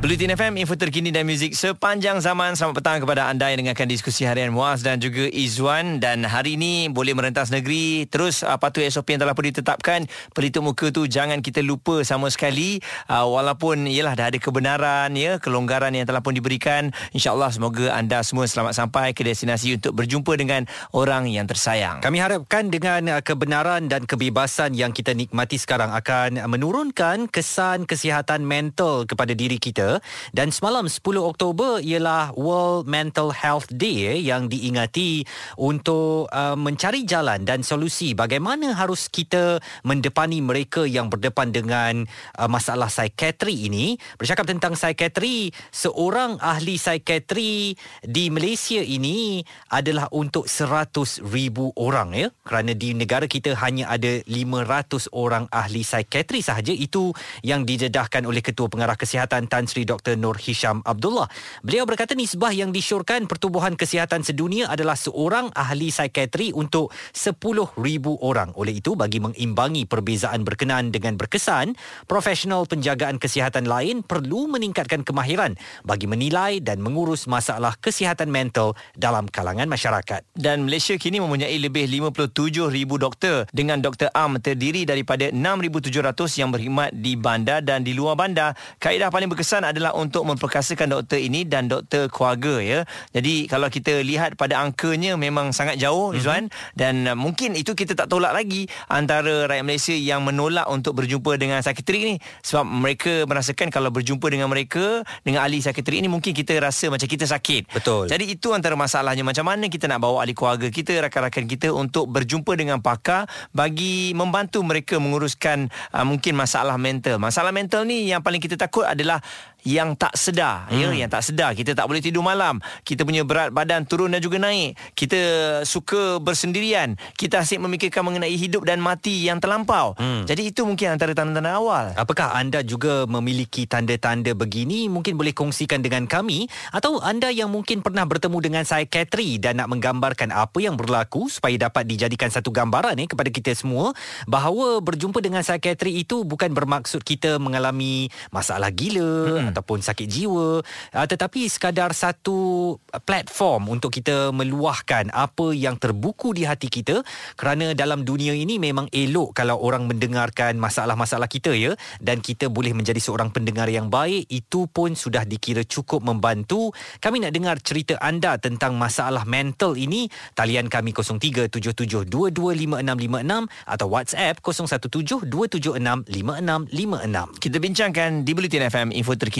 Bulletin 0.00 0.32
FM, 0.32 0.56
info 0.56 0.80
terkini 0.80 1.12
dan 1.12 1.28
muzik 1.28 1.52
sepanjang 1.52 2.24
zaman. 2.24 2.56
Selamat 2.56 2.80
petang 2.80 3.04
kepada 3.04 3.28
anda 3.28 3.52
yang 3.52 3.60
dengarkan 3.60 3.84
diskusi 3.84 4.24
harian 4.24 4.48
Muaz 4.48 4.80
dan 4.80 4.96
juga 4.96 5.28
Izwan. 5.28 6.00
Dan 6.00 6.24
hari 6.24 6.56
ini 6.56 6.88
boleh 6.88 7.12
merentas 7.12 7.52
negeri. 7.52 8.08
Terus 8.08 8.40
apa 8.40 8.72
tu 8.72 8.80
SOP 8.80 9.12
yang 9.12 9.20
telah 9.20 9.36
pun 9.36 9.44
ditetapkan. 9.44 10.08
Pelitup 10.32 10.64
muka 10.64 10.88
tu 10.88 11.04
jangan 11.04 11.44
kita 11.44 11.60
lupa 11.60 12.00
sama 12.00 12.32
sekali. 12.32 12.80
Uh, 13.12 13.28
walaupun 13.28 13.84
ialah 13.84 14.16
dah 14.16 14.32
ada 14.32 14.40
kebenaran, 14.40 15.12
ya 15.20 15.36
kelonggaran 15.36 15.92
yang 15.92 16.08
telah 16.08 16.24
pun 16.24 16.32
diberikan. 16.32 16.96
InsyaAllah 17.12 17.52
semoga 17.52 17.92
anda 17.92 18.24
semua 18.24 18.48
selamat 18.48 18.72
sampai 18.80 19.12
ke 19.12 19.20
destinasi 19.20 19.76
untuk 19.76 20.00
berjumpa 20.00 20.32
dengan 20.40 20.64
orang 20.96 21.28
yang 21.28 21.44
tersayang. 21.44 22.00
Kami 22.00 22.24
harapkan 22.24 22.72
dengan 22.72 23.04
uh, 23.04 23.20
kebenaran 23.20 23.92
dan 23.92 24.08
kebebasan 24.08 24.72
yang 24.72 24.96
kita 24.96 25.12
nikmati 25.12 25.60
sekarang 25.60 25.92
akan 25.92 26.40
menurunkan 26.48 27.28
kesan 27.28 27.84
kesihatan 27.84 28.48
mental 28.48 29.04
kepada 29.04 29.36
diri 29.36 29.60
kita 29.60 29.89
dan 30.30 30.54
semalam 30.54 30.86
10 30.86 31.02
Oktober 31.18 31.82
ialah 31.82 32.30
World 32.38 32.86
Mental 32.86 33.34
Health 33.34 33.72
Day 33.74 34.14
eh, 34.14 34.20
yang 34.22 34.46
diingati 34.46 35.24
untuk 35.58 36.30
uh, 36.30 36.54
mencari 36.54 37.02
jalan 37.08 37.42
dan 37.42 37.64
solusi 37.66 38.12
bagaimana 38.14 38.76
harus 38.76 39.08
kita 39.10 39.58
mendepani 39.82 40.44
mereka 40.44 40.84
yang 40.84 41.08
berdepan 41.10 41.50
dengan 41.50 42.04
uh, 42.38 42.46
masalah 42.46 42.86
psikiatri 42.86 43.66
ini. 43.66 43.96
Bercakap 44.20 44.46
tentang 44.46 44.76
psikiatri 44.76 45.50
seorang 45.72 46.36
ahli 46.38 46.76
psikiatri 46.76 47.74
di 48.04 48.24
Malaysia 48.28 48.82
ini 48.84 49.40
adalah 49.72 50.10
untuk 50.12 50.46
100 50.46 51.24
ribu 51.30 51.72
orang 51.78 52.12
ya. 52.12 52.28
Kerana 52.44 52.76
di 52.76 52.92
negara 52.92 53.24
kita 53.24 53.56
hanya 53.64 53.88
ada 53.88 54.20
500 54.28 55.10
orang 55.16 55.48
ahli 55.48 55.80
psikiatri 55.86 56.44
sahaja. 56.44 56.74
Itu 56.74 57.16
yang 57.40 57.64
didedahkan 57.64 58.26
oleh 58.26 58.44
Ketua 58.44 58.68
Pengarah 58.68 58.98
Kesihatan 58.98 59.46
Tan 59.48 59.64
Sri 59.70 59.79
Dr. 59.84 60.16
Nur 60.16 60.36
Hisham 60.36 60.84
Abdullah. 60.84 61.28
Beliau 61.60 61.84
berkata 61.84 62.16
nisbah 62.16 62.50
yang 62.50 62.72
disyorkan 62.72 63.28
Pertubuhan 63.30 63.76
Kesihatan 63.76 64.24
Sedunia 64.26 64.70
adalah 64.70 64.98
seorang 64.98 65.52
ahli 65.52 65.92
psikiatri 65.92 66.52
untuk 66.56 66.92
10,000 67.12 67.76
orang. 68.20 68.50
Oleh 68.56 68.80
itu, 68.80 68.94
bagi 68.94 69.22
mengimbangi 69.22 69.84
perbezaan 69.86 70.42
berkenaan 70.42 70.90
dengan 70.90 71.14
berkesan, 71.14 71.76
profesional 72.10 72.64
penjagaan 72.66 73.20
kesihatan 73.20 73.66
lain 73.68 74.02
perlu 74.02 74.50
meningkatkan 74.50 75.04
kemahiran 75.04 75.54
bagi 75.84 76.06
menilai 76.10 76.58
dan 76.58 76.82
mengurus 76.82 77.30
masalah 77.30 77.76
kesihatan 77.78 78.28
mental 78.28 78.74
dalam 78.96 79.28
kalangan 79.28 79.68
masyarakat. 79.70 80.24
Dan 80.34 80.66
Malaysia 80.66 80.96
kini 80.96 81.22
mempunyai 81.22 81.56
lebih 81.60 81.86
57,000 81.86 82.98
doktor 82.98 83.46
dengan 83.50 83.78
Dr. 83.78 84.10
Am 84.12 84.36
terdiri 84.40 84.84
daripada 84.84 85.30
6,700 85.30 86.40
yang 86.40 86.50
berkhidmat 86.50 86.90
di 86.96 87.14
bandar 87.14 87.60
dan 87.62 87.84
di 87.86 87.92
luar 87.94 88.18
bandar. 88.18 88.56
Kaedah 88.82 89.12
paling 89.12 89.30
berkesan 89.30 89.62
adalah 89.70 89.94
untuk 89.94 90.26
memperkasakan 90.26 90.90
doktor 90.90 91.18
ini 91.22 91.46
dan 91.46 91.70
doktor 91.70 92.10
keluarga 92.10 92.58
ya. 92.60 92.78
Jadi 93.14 93.46
kalau 93.46 93.70
kita 93.70 94.02
lihat 94.02 94.34
pada 94.34 94.60
angkanya 94.60 95.14
memang 95.14 95.54
sangat 95.54 95.78
jauh 95.78 96.12
mm-hmm. 96.12 96.50
dan 96.74 96.94
uh, 97.06 97.16
mungkin 97.16 97.54
itu 97.54 97.72
kita 97.72 97.94
tak 97.94 98.10
tolak 98.10 98.34
lagi 98.34 98.66
antara 98.90 99.46
rakyat 99.46 99.64
Malaysia 99.64 99.94
yang 99.94 100.26
menolak 100.26 100.66
untuk 100.68 100.98
berjumpa 100.98 101.38
dengan 101.38 101.62
psikiatri 101.62 101.98
ni 102.04 102.14
sebab 102.42 102.64
mereka 102.66 103.12
merasakan 103.24 103.70
kalau 103.70 103.94
berjumpa 103.94 104.26
dengan 104.28 104.50
mereka 104.50 105.06
dengan 105.22 105.46
ahli 105.46 105.62
psikiatri 105.62 106.02
ini 106.02 106.08
mungkin 106.10 106.34
kita 106.34 106.58
rasa 106.58 106.90
macam 106.90 107.06
kita 107.06 107.24
sakit. 107.24 107.70
Betul. 107.70 108.10
Jadi 108.10 108.34
itu 108.34 108.50
antara 108.52 108.74
masalahnya 108.74 109.22
macam 109.22 109.46
mana 109.46 109.70
kita 109.70 109.86
nak 109.86 110.02
bawa 110.02 110.26
ahli 110.26 110.34
keluarga 110.34 110.66
kita 110.68 110.98
rakan-rakan 111.06 111.44
kita 111.46 111.68
untuk 111.70 112.10
berjumpa 112.10 112.52
dengan 112.58 112.82
pakar 112.82 113.30
bagi 113.54 114.12
membantu 114.16 114.62
mereka 114.66 114.98
menguruskan 114.98 115.70
uh, 115.94 116.04
mungkin 116.04 116.34
masalah 116.34 116.76
mental. 116.80 117.20
Masalah 117.20 117.54
mental 117.54 117.84
ni 117.86 118.10
yang 118.10 118.24
paling 118.24 118.40
kita 118.40 118.56
takut 118.56 118.86
adalah 118.86 119.20
yang 119.64 119.96
tak 119.96 120.14
sedar. 120.16 120.68
Hmm. 120.68 120.78
ya 120.78 121.06
yang 121.06 121.10
tak 121.10 121.24
sedar. 121.24 121.52
Kita 121.54 121.76
tak 121.76 121.86
boleh 121.86 122.02
tidur 122.02 122.24
malam. 122.24 122.58
Kita 122.84 123.04
punya 123.04 123.24
berat 123.24 123.52
badan 123.52 123.84
turun 123.84 124.12
dan 124.12 124.20
juga 124.20 124.40
naik. 124.40 124.76
Kita 124.96 125.20
suka 125.64 126.18
bersendirian. 126.20 126.96
Kita 127.16 127.42
asyik 127.42 127.60
memikirkan 127.62 128.04
mengenai 128.04 128.34
hidup 128.34 128.64
dan 128.64 128.80
mati 128.80 129.26
yang 129.26 129.38
terlampau. 129.38 129.92
Hmm. 130.00 130.24
jadi 130.24 130.52
itu 130.52 130.64
mungkin 130.64 130.96
antara 130.96 131.12
tanda-tanda 131.12 131.56
awal. 131.56 131.92
Apakah 131.96 132.32
anda 132.36 132.64
juga 132.64 133.04
memiliki 133.04 133.66
tanda-tanda 133.66 134.32
begini? 134.32 134.88
Mungkin 134.88 135.16
boleh 135.16 135.34
kongsikan 135.36 135.84
dengan 135.84 136.06
kami. 136.08 136.48
Atau 136.72 137.02
anda 137.02 137.28
yang 137.28 137.52
mungkin 137.52 137.84
pernah 137.84 138.04
bertemu 138.06 138.38
dengan 138.40 138.62
psikiatri 138.64 139.40
dan 139.42 139.60
nak 139.60 139.68
menggambarkan 139.72 140.32
apa 140.32 140.58
yang 140.62 140.78
berlaku 140.78 141.28
supaya 141.28 141.56
dapat 141.56 141.84
dijadikan 141.86 142.32
satu 142.32 142.48
gambaran 142.54 142.96
eh 143.00 143.08
kepada 143.08 143.28
kita 143.28 143.52
semua 143.52 143.92
bahawa 144.24 144.78
berjumpa 144.80 145.18
dengan 145.20 145.42
psikiatri 145.44 146.00
itu 146.00 146.22
bukan 146.22 146.52
bermaksud 146.54 147.02
kita 147.02 147.36
mengalami 147.42 148.08
masalah 148.30 148.70
gila 148.70 149.49
hmm. 149.49 149.49
Ataupun 149.50 149.82
sakit 149.82 150.06
jiwa. 150.06 150.62
Uh, 150.94 151.06
tetapi 151.06 151.48
sekadar 151.50 151.94
satu 151.94 152.78
platform 153.02 153.68
untuk 153.74 153.90
kita 153.90 154.30
meluahkan 154.30 155.10
apa 155.10 155.50
yang 155.54 155.78
terbuku 155.78 156.34
di 156.36 156.44
hati 156.46 156.68
kita 156.70 157.02
kerana 157.34 157.74
dalam 157.74 158.04
dunia 158.06 158.34
ini 158.34 158.58
memang 158.62 158.86
elok 158.94 159.34
kalau 159.34 159.58
orang 159.58 159.90
mendengarkan 159.90 160.54
masalah-masalah 160.58 161.26
kita 161.26 161.54
ya. 161.56 161.74
Dan 161.98 162.20
kita 162.22 162.46
boleh 162.46 162.70
menjadi 162.76 163.00
seorang 163.02 163.34
pendengar 163.34 163.66
yang 163.66 163.90
baik 163.90 164.30
itu 164.30 164.70
pun 164.70 164.94
sudah 164.94 165.26
dikira 165.26 165.66
cukup 165.66 166.06
membantu. 166.06 166.70
Kami 167.02 167.26
nak 167.26 167.34
dengar 167.34 167.58
cerita 167.58 167.98
anda 167.98 168.38
tentang 168.38 168.78
masalah 168.78 169.26
mental 169.26 169.74
ini. 169.74 170.06
Talian 170.38 170.70
kami 170.70 170.94
0377225656 170.94 173.50
atau 173.66 173.86
WhatsApp 173.90 174.38
0172765656 174.44 177.40
kita 177.40 177.56
bincangkan 177.56 178.20
di 178.20 178.36
Bulletin 178.36 178.68
FM 178.68 178.92
info 178.92 179.16
terkini 179.16 179.39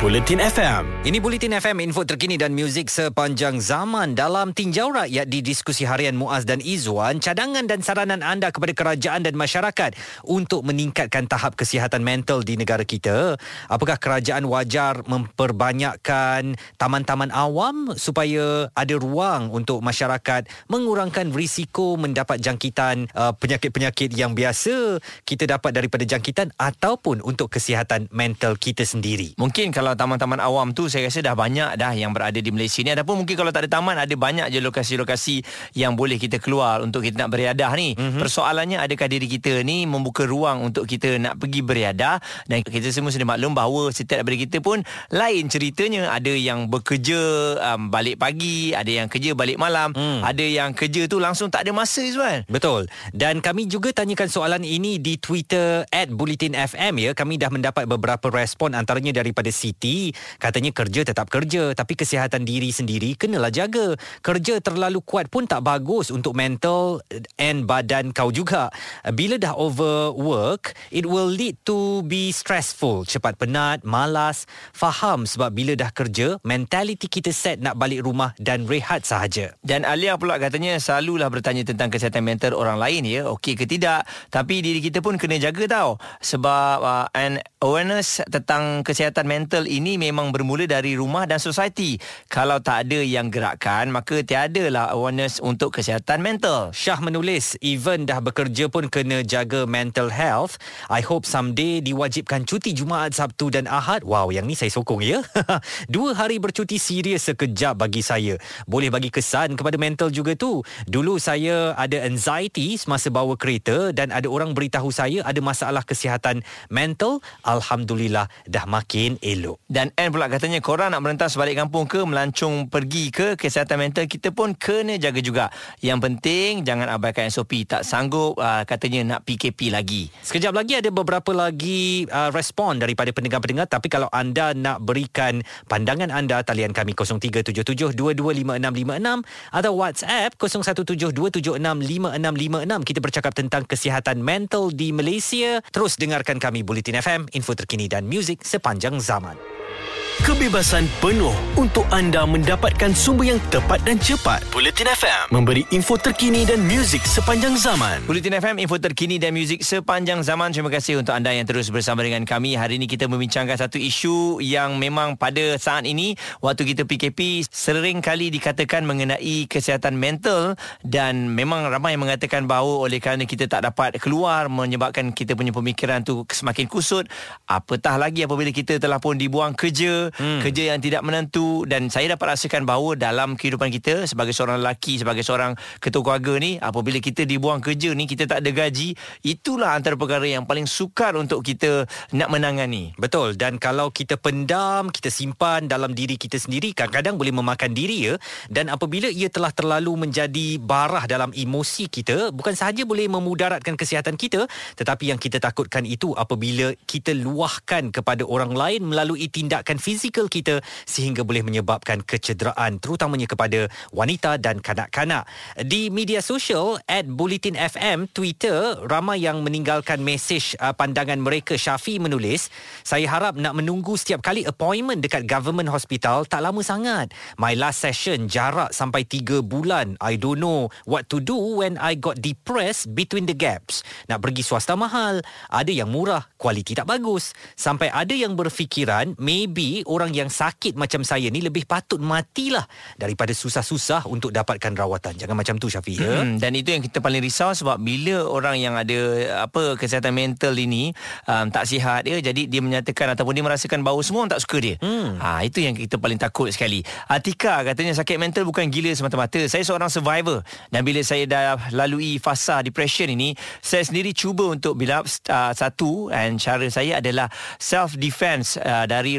Bulletin 0.00 0.40
FM. 0.40 1.04
Ini 1.04 1.20
Bulletin 1.20 1.52
FM, 1.60 1.76
info 1.84 2.08
terkini 2.08 2.40
dan 2.40 2.56
muzik 2.56 2.88
sepanjang 2.88 3.60
zaman. 3.60 4.16
Dalam 4.16 4.56
tinjau 4.56 4.88
rakyat 4.96 5.28
di 5.28 5.44
diskusi 5.44 5.84
harian 5.84 6.16
Muaz 6.16 6.48
dan 6.48 6.56
Izzuan, 6.64 7.20
cadangan 7.20 7.68
dan 7.68 7.84
saranan 7.84 8.24
anda 8.24 8.48
kepada 8.48 8.72
kerajaan 8.72 9.28
dan 9.28 9.36
masyarakat 9.36 9.92
untuk 10.24 10.64
meningkatkan 10.64 11.28
tahap 11.28 11.52
kesihatan 11.52 12.00
mental 12.00 12.40
di 12.40 12.56
negara 12.56 12.80
kita. 12.80 13.36
Apakah 13.68 14.00
kerajaan 14.00 14.48
wajar 14.48 15.04
memperbanyakkan 15.04 16.56
taman-taman 16.80 17.28
awam 17.28 17.92
supaya 17.92 18.72
ada 18.72 18.96
ruang 18.96 19.52
untuk 19.52 19.84
masyarakat 19.84 20.48
mengurangkan 20.72 21.28
risiko 21.28 22.00
mendapat 22.00 22.40
jangkitan 22.40 23.04
uh, 23.12 23.36
penyakit-penyakit 23.36 24.16
yang 24.16 24.32
biasa 24.32 24.96
kita 25.28 25.44
dapat 25.44 25.76
daripada 25.76 26.08
jangkitan 26.08 26.56
ataupun 26.56 27.20
untuk 27.20 27.52
kesihatan 27.52 28.08
mental 28.08 28.56
kita 28.56 28.88
sendiri? 28.88 29.36
Mungkin 29.36 29.76
kalau 29.76 29.89
kalau 29.90 30.06
taman-taman 30.06 30.38
awam 30.38 30.70
tu 30.70 30.86
saya 30.86 31.10
rasa 31.10 31.18
dah 31.18 31.34
banyak 31.34 31.74
dah 31.74 31.90
yang 31.98 32.14
berada 32.14 32.38
di 32.38 32.54
Malaysia 32.54 32.78
ni 32.86 32.94
ataupun 32.94 33.26
mungkin 33.26 33.34
kalau 33.34 33.50
tak 33.50 33.66
ada 33.66 33.74
taman 33.74 33.98
ada 33.98 34.14
banyak 34.14 34.46
je 34.54 34.62
lokasi-lokasi 34.62 35.42
yang 35.74 35.98
boleh 35.98 36.14
kita 36.14 36.38
keluar 36.38 36.78
untuk 36.78 37.02
kita 37.02 37.26
nak 37.26 37.34
beriadah 37.34 37.74
ni. 37.74 37.98
Mm-hmm. 37.98 38.22
Persoalannya 38.22 38.78
adakah 38.78 39.10
diri 39.10 39.26
kita 39.26 39.66
ni 39.66 39.90
membuka 39.90 40.22
ruang 40.30 40.62
untuk 40.70 40.86
kita 40.86 41.18
nak 41.18 41.42
pergi 41.42 41.66
beriadah 41.66 42.22
dan 42.46 42.62
kita 42.62 42.94
semua 42.94 43.10
sudah 43.10 43.26
maklum 43.26 43.50
bahawa 43.50 43.90
setiap 43.90 44.22
daripada 44.22 44.38
kita 44.46 44.62
pun 44.62 44.78
lain 45.10 45.50
ceritanya 45.50 46.14
ada 46.14 46.30
yang 46.30 46.70
bekerja 46.70 47.18
um, 47.58 47.90
balik 47.90 48.22
pagi, 48.22 48.70
ada 48.70 48.94
yang 48.94 49.10
kerja 49.10 49.34
balik 49.34 49.58
malam, 49.58 49.90
mm. 49.90 50.22
ada 50.22 50.44
yang 50.46 50.70
kerja 50.70 51.10
tu 51.10 51.18
langsung 51.18 51.50
tak 51.50 51.66
ada 51.66 51.74
masa 51.74 51.98
Izwan. 51.98 52.46
Betul. 52.46 52.86
Dan 53.10 53.42
kami 53.42 53.66
juga 53.66 53.90
tanyakan 53.90 54.30
soalan 54.30 54.62
ini 54.62 55.02
di 55.02 55.18
Twitter 55.18 55.82
@bulletinfm 55.90 56.94
ya. 56.94 57.10
Kami 57.10 57.42
dah 57.42 57.50
mendapat 57.50 57.90
beberapa 57.90 58.30
respon 58.30 58.78
antaranya 58.78 59.18
daripada 59.18 59.50
Siti 59.50 59.79
cuti 59.80 60.12
katanya 60.36 60.76
kerja 60.76 61.08
tetap 61.08 61.32
kerja 61.32 61.72
tapi 61.72 61.96
kesihatan 61.96 62.44
diri 62.44 62.68
sendiri 62.68 63.16
kenalah 63.16 63.48
jaga. 63.48 63.96
Kerja 64.20 64.60
terlalu 64.60 65.00
kuat 65.00 65.32
pun 65.32 65.48
tak 65.48 65.64
bagus 65.64 66.12
untuk 66.12 66.36
mental 66.36 67.00
and 67.40 67.64
badan 67.64 68.12
kau 68.12 68.28
juga. 68.28 68.68
Bila 69.16 69.40
dah 69.40 69.56
overwork 69.56 70.76
it 70.92 71.08
will 71.08 71.32
lead 71.32 71.56
to 71.64 72.04
be 72.04 72.28
stressful. 72.28 73.08
Cepat 73.08 73.40
penat 73.40 73.80
malas. 73.80 74.44
Faham 74.76 75.24
sebab 75.24 75.48
bila 75.56 75.72
dah 75.72 75.88
kerja 75.88 76.36
mentality 76.44 77.08
kita 77.08 77.32
set 77.32 77.64
nak 77.64 77.80
balik 77.80 78.04
rumah 78.04 78.36
dan 78.36 78.68
rehat 78.68 79.08
sahaja. 79.08 79.56
Dan 79.64 79.88
Alia 79.88 80.20
pula 80.20 80.36
katanya 80.36 80.76
selalulah 80.76 81.32
bertanya 81.32 81.64
tentang 81.64 81.88
kesihatan 81.88 82.20
mental 82.20 82.52
orang 82.52 82.76
lain 82.76 83.08
ya. 83.08 83.24
Okey 83.32 83.56
ke 83.56 83.64
tidak? 83.64 84.04
Tapi 84.28 84.60
diri 84.60 84.84
kita 84.84 85.00
pun 85.00 85.16
kena 85.16 85.40
jaga 85.40 85.64
tau. 85.64 85.90
Sebab 86.20 86.76
uh, 86.84 87.06
an 87.16 87.40
awareness 87.64 88.20
tentang 88.28 88.84
kesihatan 88.84 89.24
mental 89.24 89.69
ini 89.70 89.94
memang 89.94 90.34
bermula 90.34 90.66
dari 90.66 90.98
rumah 90.98 91.30
dan 91.30 91.38
society. 91.38 91.94
Kalau 92.26 92.58
tak 92.58 92.90
ada 92.90 92.98
yang 92.98 93.30
gerakkan, 93.30 93.94
maka 93.94 94.26
tiadalah 94.26 94.90
awareness 94.90 95.38
untuk 95.38 95.78
kesihatan 95.78 96.18
mental. 96.18 96.74
Syah 96.74 96.98
menulis, 96.98 97.54
even 97.62 98.02
dah 98.02 98.18
bekerja 98.18 98.66
pun 98.66 98.90
kena 98.90 99.22
jaga 99.22 99.62
mental 99.70 100.10
health. 100.10 100.58
I 100.90 101.06
hope 101.06 101.22
someday 101.22 101.78
diwajibkan 101.78 102.42
cuti 102.42 102.74
Jumaat, 102.74 103.14
Sabtu 103.14 103.54
dan 103.54 103.70
Ahad. 103.70 104.02
Wow, 104.02 104.34
yang 104.34 104.50
ni 104.50 104.58
saya 104.58 104.74
sokong 104.74 105.06
ya. 105.06 105.22
Dua 105.94 106.18
hari 106.18 106.42
bercuti 106.42 106.82
serius 106.82 107.30
sekejap 107.30 107.78
bagi 107.78 108.02
saya. 108.02 108.34
Boleh 108.66 108.90
bagi 108.90 109.14
kesan 109.14 109.54
kepada 109.54 109.78
mental 109.78 110.10
juga 110.10 110.34
tu. 110.34 110.66
Dulu 110.90 111.20
saya 111.22 111.76
ada 111.78 112.02
anxiety 112.02 112.74
semasa 112.74 113.12
bawa 113.12 113.38
kereta 113.38 113.94
dan 113.94 114.10
ada 114.10 114.26
orang 114.26 114.56
beritahu 114.56 114.90
saya 114.90 115.22
ada 115.22 115.38
masalah 115.44 115.84
kesihatan 115.84 116.40
mental. 116.72 117.20
Alhamdulillah 117.44 118.26
dah 118.48 118.64
makin 118.64 119.20
elok. 119.20 119.59
Dan 119.70 119.94
N 119.94 120.10
pula 120.10 120.26
katanya 120.26 120.58
korang 120.58 120.90
nak 120.90 120.98
merentas 120.98 121.38
balik 121.38 121.54
kampung 121.54 121.86
ke 121.86 122.02
melancong 122.02 122.66
pergi 122.66 123.14
ke 123.14 123.38
kesihatan 123.38 123.78
mental 123.78 124.10
kita 124.10 124.34
pun 124.34 124.58
kena 124.58 124.98
jaga 124.98 125.22
juga. 125.22 125.46
Yang 125.78 126.10
penting 126.10 126.66
jangan 126.66 126.90
abaikan 126.90 127.30
SOP 127.30 127.70
tak 127.70 127.86
sanggup 127.86 128.34
uh, 128.42 128.66
katanya 128.66 129.06
nak 129.06 129.22
PKP 129.22 129.70
lagi. 129.70 130.10
Sekejap 130.26 130.58
lagi 130.58 130.82
ada 130.82 130.90
beberapa 130.90 131.30
lagi 131.30 132.02
uh, 132.10 132.34
respon 132.34 132.82
daripada 132.82 133.14
pendengar-pendengar 133.14 133.70
tapi 133.70 133.86
kalau 133.86 134.10
anda 134.10 134.58
nak 134.58 134.82
berikan 134.82 135.46
pandangan 135.70 136.10
anda 136.10 136.42
talian 136.42 136.74
kami 136.74 136.98
0377225656 136.98 139.54
atau 139.54 139.72
WhatsApp 139.78 140.34
0172765656 140.34 142.90
kita 142.90 142.98
bercakap 142.98 143.38
tentang 143.38 143.62
kesihatan 143.70 144.18
mental 144.18 144.74
di 144.74 144.90
Malaysia. 144.90 145.62
Terus 145.70 145.94
dengarkan 145.94 146.42
kami 146.42 146.66
Bulletin 146.66 146.98
FM, 146.98 147.30
info 147.38 147.54
terkini 147.54 147.86
dan 147.86 148.10
muzik 148.10 148.42
sepanjang 148.42 148.98
zaman. 148.98 149.38
Thank 149.42 149.96
you. 149.96 149.99
Kebebasan 150.20 150.84
penuh 151.00 151.32
untuk 151.56 151.88
anda 151.88 152.28
mendapatkan 152.28 152.92
sumber 152.92 153.32
yang 153.32 153.40
tepat 153.48 153.80
dan 153.88 153.96
cepat. 153.96 154.44
Bulletin 154.52 154.92
FM 154.92 155.32
memberi 155.32 155.64
info 155.72 155.96
terkini 155.96 156.44
dan 156.44 156.60
muzik 156.60 157.00
sepanjang 157.08 157.56
zaman. 157.56 158.04
Bulletin 158.04 158.36
FM, 158.36 158.60
info 158.60 158.76
terkini 158.76 159.16
dan 159.16 159.32
muzik 159.32 159.64
sepanjang 159.64 160.20
zaman. 160.20 160.52
Terima 160.52 160.68
kasih 160.68 161.00
untuk 161.00 161.16
anda 161.16 161.32
yang 161.32 161.48
terus 161.48 161.72
bersama 161.72 162.04
dengan 162.04 162.28
kami. 162.28 162.52
Hari 162.52 162.76
ini 162.76 162.84
kita 162.84 163.08
membincangkan 163.08 163.56
satu 163.56 163.80
isu 163.80 164.44
yang 164.44 164.76
memang 164.76 165.16
pada 165.16 165.56
saat 165.56 165.88
ini, 165.88 166.12
waktu 166.44 166.68
kita 166.68 166.84
PKP, 166.84 167.48
sering 167.48 168.04
kali 168.04 168.28
dikatakan 168.28 168.84
mengenai 168.84 169.48
kesihatan 169.48 169.96
mental 169.96 170.60
dan 170.84 171.32
memang 171.32 171.72
ramai 171.72 171.96
yang 171.96 172.04
mengatakan 172.04 172.44
bahawa 172.44 172.84
oleh 172.84 173.00
kerana 173.00 173.24
kita 173.24 173.48
tak 173.48 173.64
dapat 173.64 173.96
keluar 173.96 174.52
menyebabkan 174.52 175.16
kita 175.16 175.32
punya 175.32 175.56
pemikiran 175.56 176.04
tu 176.04 176.28
semakin 176.28 176.68
kusut. 176.68 177.08
Apatah 177.48 177.96
lagi 177.96 178.28
apabila 178.28 178.52
kita 178.52 178.76
telah 178.76 179.00
pun 179.00 179.16
dibuang 179.16 179.56
kerja, 179.56 180.09
hmm. 180.14 180.40
kerja 180.42 180.74
yang 180.74 180.80
tidak 180.82 181.02
menentu 181.06 181.64
dan 181.66 181.90
saya 181.92 182.14
dapat 182.14 182.36
rasakan 182.36 182.64
bahawa 182.66 182.94
dalam 182.96 183.34
kehidupan 183.34 183.70
kita 183.70 184.06
sebagai 184.08 184.34
seorang 184.34 184.62
lelaki 184.62 184.98
sebagai 184.98 185.22
seorang 185.22 185.54
ketua 185.78 186.02
keluarga 186.02 186.38
ni 186.40 186.56
apabila 186.58 186.98
kita 186.98 187.22
dibuang 187.28 187.62
kerja 187.62 187.92
ni 187.94 188.08
kita 188.08 188.26
tak 188.26 188.42
ada 188.42 188.50
gaji 188.50 188.96
itulah 189.22 189.76
antara 189.76 189.94
perkara 189.94 190.24
yang 190.24 190.48
paling 190.48 190.64
sukar 190.64 191.14
untuk 191.20 191.44
kita 191.44 191.84
nak 192.16 192.32
menangani. 192.32 192.96
Betul. 192.96 193.36
Dan 193.36 193.60
kalau 193.60 193.92
kita 193.92 194.16
pendam 194.16 194.88
kita 194.88 195.12
simpan 195.12 195.68
dalam 195.68 195.92
diri 195.92 196.16
kita 196.16 196.40
sendiri 196.40 196.72
kadang-kadang 196.72 197.20
boleh 197.20 197.34
memakan 197.34 197.76
diri 197.76 198.10
ya. 198.10 198.14
Dan 198.48 198.72
apabila 198.72 199.12
ia 199.12 199.28
telah 199.28 199.52
terlalu 199.52 200.08
menjadi 200.08 200.56
barah 200.56 201.04
dalam 201.04 201.30
emosi 201.36 201.92
kita 201.92 202.32
bukan 202.32 202.56
sahaja 202.56 202.88
boleh 202.88 203.06
memudaratkan 203.12 203.76
kesihatan 203.76 204.16
kita 204.16 204.48
tetapi 204.80 205.12
yang 205.12 205.20
kita 205.20 205.36
takutkan 205.36 205.84
itu 205.84 206.16
apabila 206.16 206.72
kita 206.88 207.12
luahkan 207.12 207.92
kepada 207.92 208.24
orang 208.24 208.56
lain 208.56 208.88
melalui 208.88 209.28
tindakan 209.28 209.76
fizik 209.76 209.99
fizikal 210.00 210.32
kita 210.32 210.64
sehingga 210.88 211.20
boleh 211.20 211.44
menyebabkan 211.44 212.00
kecederaan 212.00 212.80
terutamanya 212.80 213.28
kepada 213.28 213.68
wanita 213.92 214.40
dan 214.40 214.64
kanak-kanak. 214.64 215.28
Di 215.60 215.92
media 215.92 216.24
sosial 216.24 216.80
at 216.88 217.04
Bulletin 217.04 217.60
FM 217.60 218.08
Twitter 218.08 218.80
ramai 218.88 219.20
yang 219.20 219.44
meninggalkan 219.44 220.00
mesej 220.00 220.56
uh, 220.56 220.72
pandangan 220.72 221.20
mereka 221.20 221.60
Syafi 221.60 222.00
menulis 222.00 222.48
saya 222.80 223.04
harap 223.12 223.36
nak 223.36 223.60
menunggu 223.60 224.00
setiap 224.00 224.24
kali 224.24 224.48
appointment 224.48 225.04
dekat 225.04 225.28
government 225.28 225.68
hospital 225.68 226.24
tak 226.24 226.40
lama 226.40 226.64
sangat. 226.64 227.12
My 227.36 227.52
last 227.52 227.84
session 227.84 228.24
jarak 228.24 228.72
sampai 228.72 229.04
3 229.04 229.44
bulan. 229.44 230.00
I 230.00 230.16
don't 230.16 230.40
know 230.40 230.72
what 230.88 231.12
to 231.12 231.20
do 231.20 231.60
when 231.60 231.76
I 231.76 231.98
got 232.00 232.24
depressed 232.24 232.96
between 232.96 233.28
the 233.28 233.36
gaps. 233.36 233.84
Nak 234.08 234.24
pergi 234.24 234.40
swasta 234.40 234.78
mahal, 234.78 235.20
ada 235.52 235.68
yang 235.68 235.92
murah, 235.92 236.24
kualiti 236.40 236.72
tak 236.72 236.88
bagus. 236.88 237.36
Sampai 237.58 237.92
ada 237.92 238.14
yang 238.16 238.38
berfikiran 238.38 239.18
maybe 239.18 239.79
orang 239.86 240.12
yang 240.12 240.28
sakit 240.28 240.76
macam 240.76 241.04
saya 241.06 241.28
ni 241.28 241.44
lebih 241.44 241.64
patut 241.64 242.00
matilah 242.00 242.64
daripada 242.96 243.32
susah-susah 243.32 244.08
untuk 244.10 244.34
dapatkan 244.34 244.72
rawatan. 244.74 245.16
Jangan 245.16 245.36
macam 245.36 245.56
tu 245.56 245.70
Syafi 245.70 246.00
ya. 246.00 246.24
Hmm, 246.24 246.36
dan 246.40 246.52
itu 246.56 246.74
yang 246.74 246.82
kita 246.82 246.98
paling 246.98 247.22
risau 247.22 247.52
sebab 247.52 247.78
bila 247.80 248.26
orang 248.26 248.56
yang 248.58 248.74
ada 248.76 248.98
apa 249.46 249.76
kesihatan 249.76 250.12
mental 250.12 250.56
ini 250.56 250.90
um, 251.28 251.48
tak 251.48 251.68
sihat 251.68 252.04
ya 252.04 252.18
jadi 252.20 252.48
dia 252.48 252.60
menyatakan 252.60 253.14
ataupun 253.14 253.32
dia 253.36 253.44
merasakan 253.44 253.80
bau 253.84 254.00
semua 254.04 254.26
orang 254.26 254.32
tak 254.36 254.42
suka 254.42 254.58
dia. 254.60 254.76
Hmm. 254.80 255.16
Ha 255.20 255.44
itu 255.44 255.62
yang 255.64 255.76
kita 255.76 255.96
paling 255.96 256.18
takut 256.20 256.50
sekali. 256.52 256.82
Atika 257.08 257.62
katanya 257.62 257.96
sakit 257.96 258.16
mental 258.16 258.44
bukan 258.48 258.68
gila 258.68 258.92
semata-mata. 258.92 259.40
Saya 259.46 259.62
seorang 259.66 259.92
survivor 259.92 260.42
dan 260.68 260.80
bila 260.82 261.00
saya 261.04 261.24
dah 261.28 261.70
lalui 261.72 262.16
fasa 262.20 262.60
depression 262.64 263.08
ini 263.10 263.34
saya 263.60 263.84
sendiri 263.84 264.12
cuba 264.16 264.50
untuk 264.50 264.76
build 264.76 264.92
up 264.92 265.04
uh, 265.30 265.52
satu 265.52 266.08
dan 266.10 266.36
cara 266.36 266.66
saya 266.70 266.98
adalah 267.02 267.28
self 267.58 267.96
defense 267.96 268.56
uh, 268.60 268.84
dari 268.86 269.16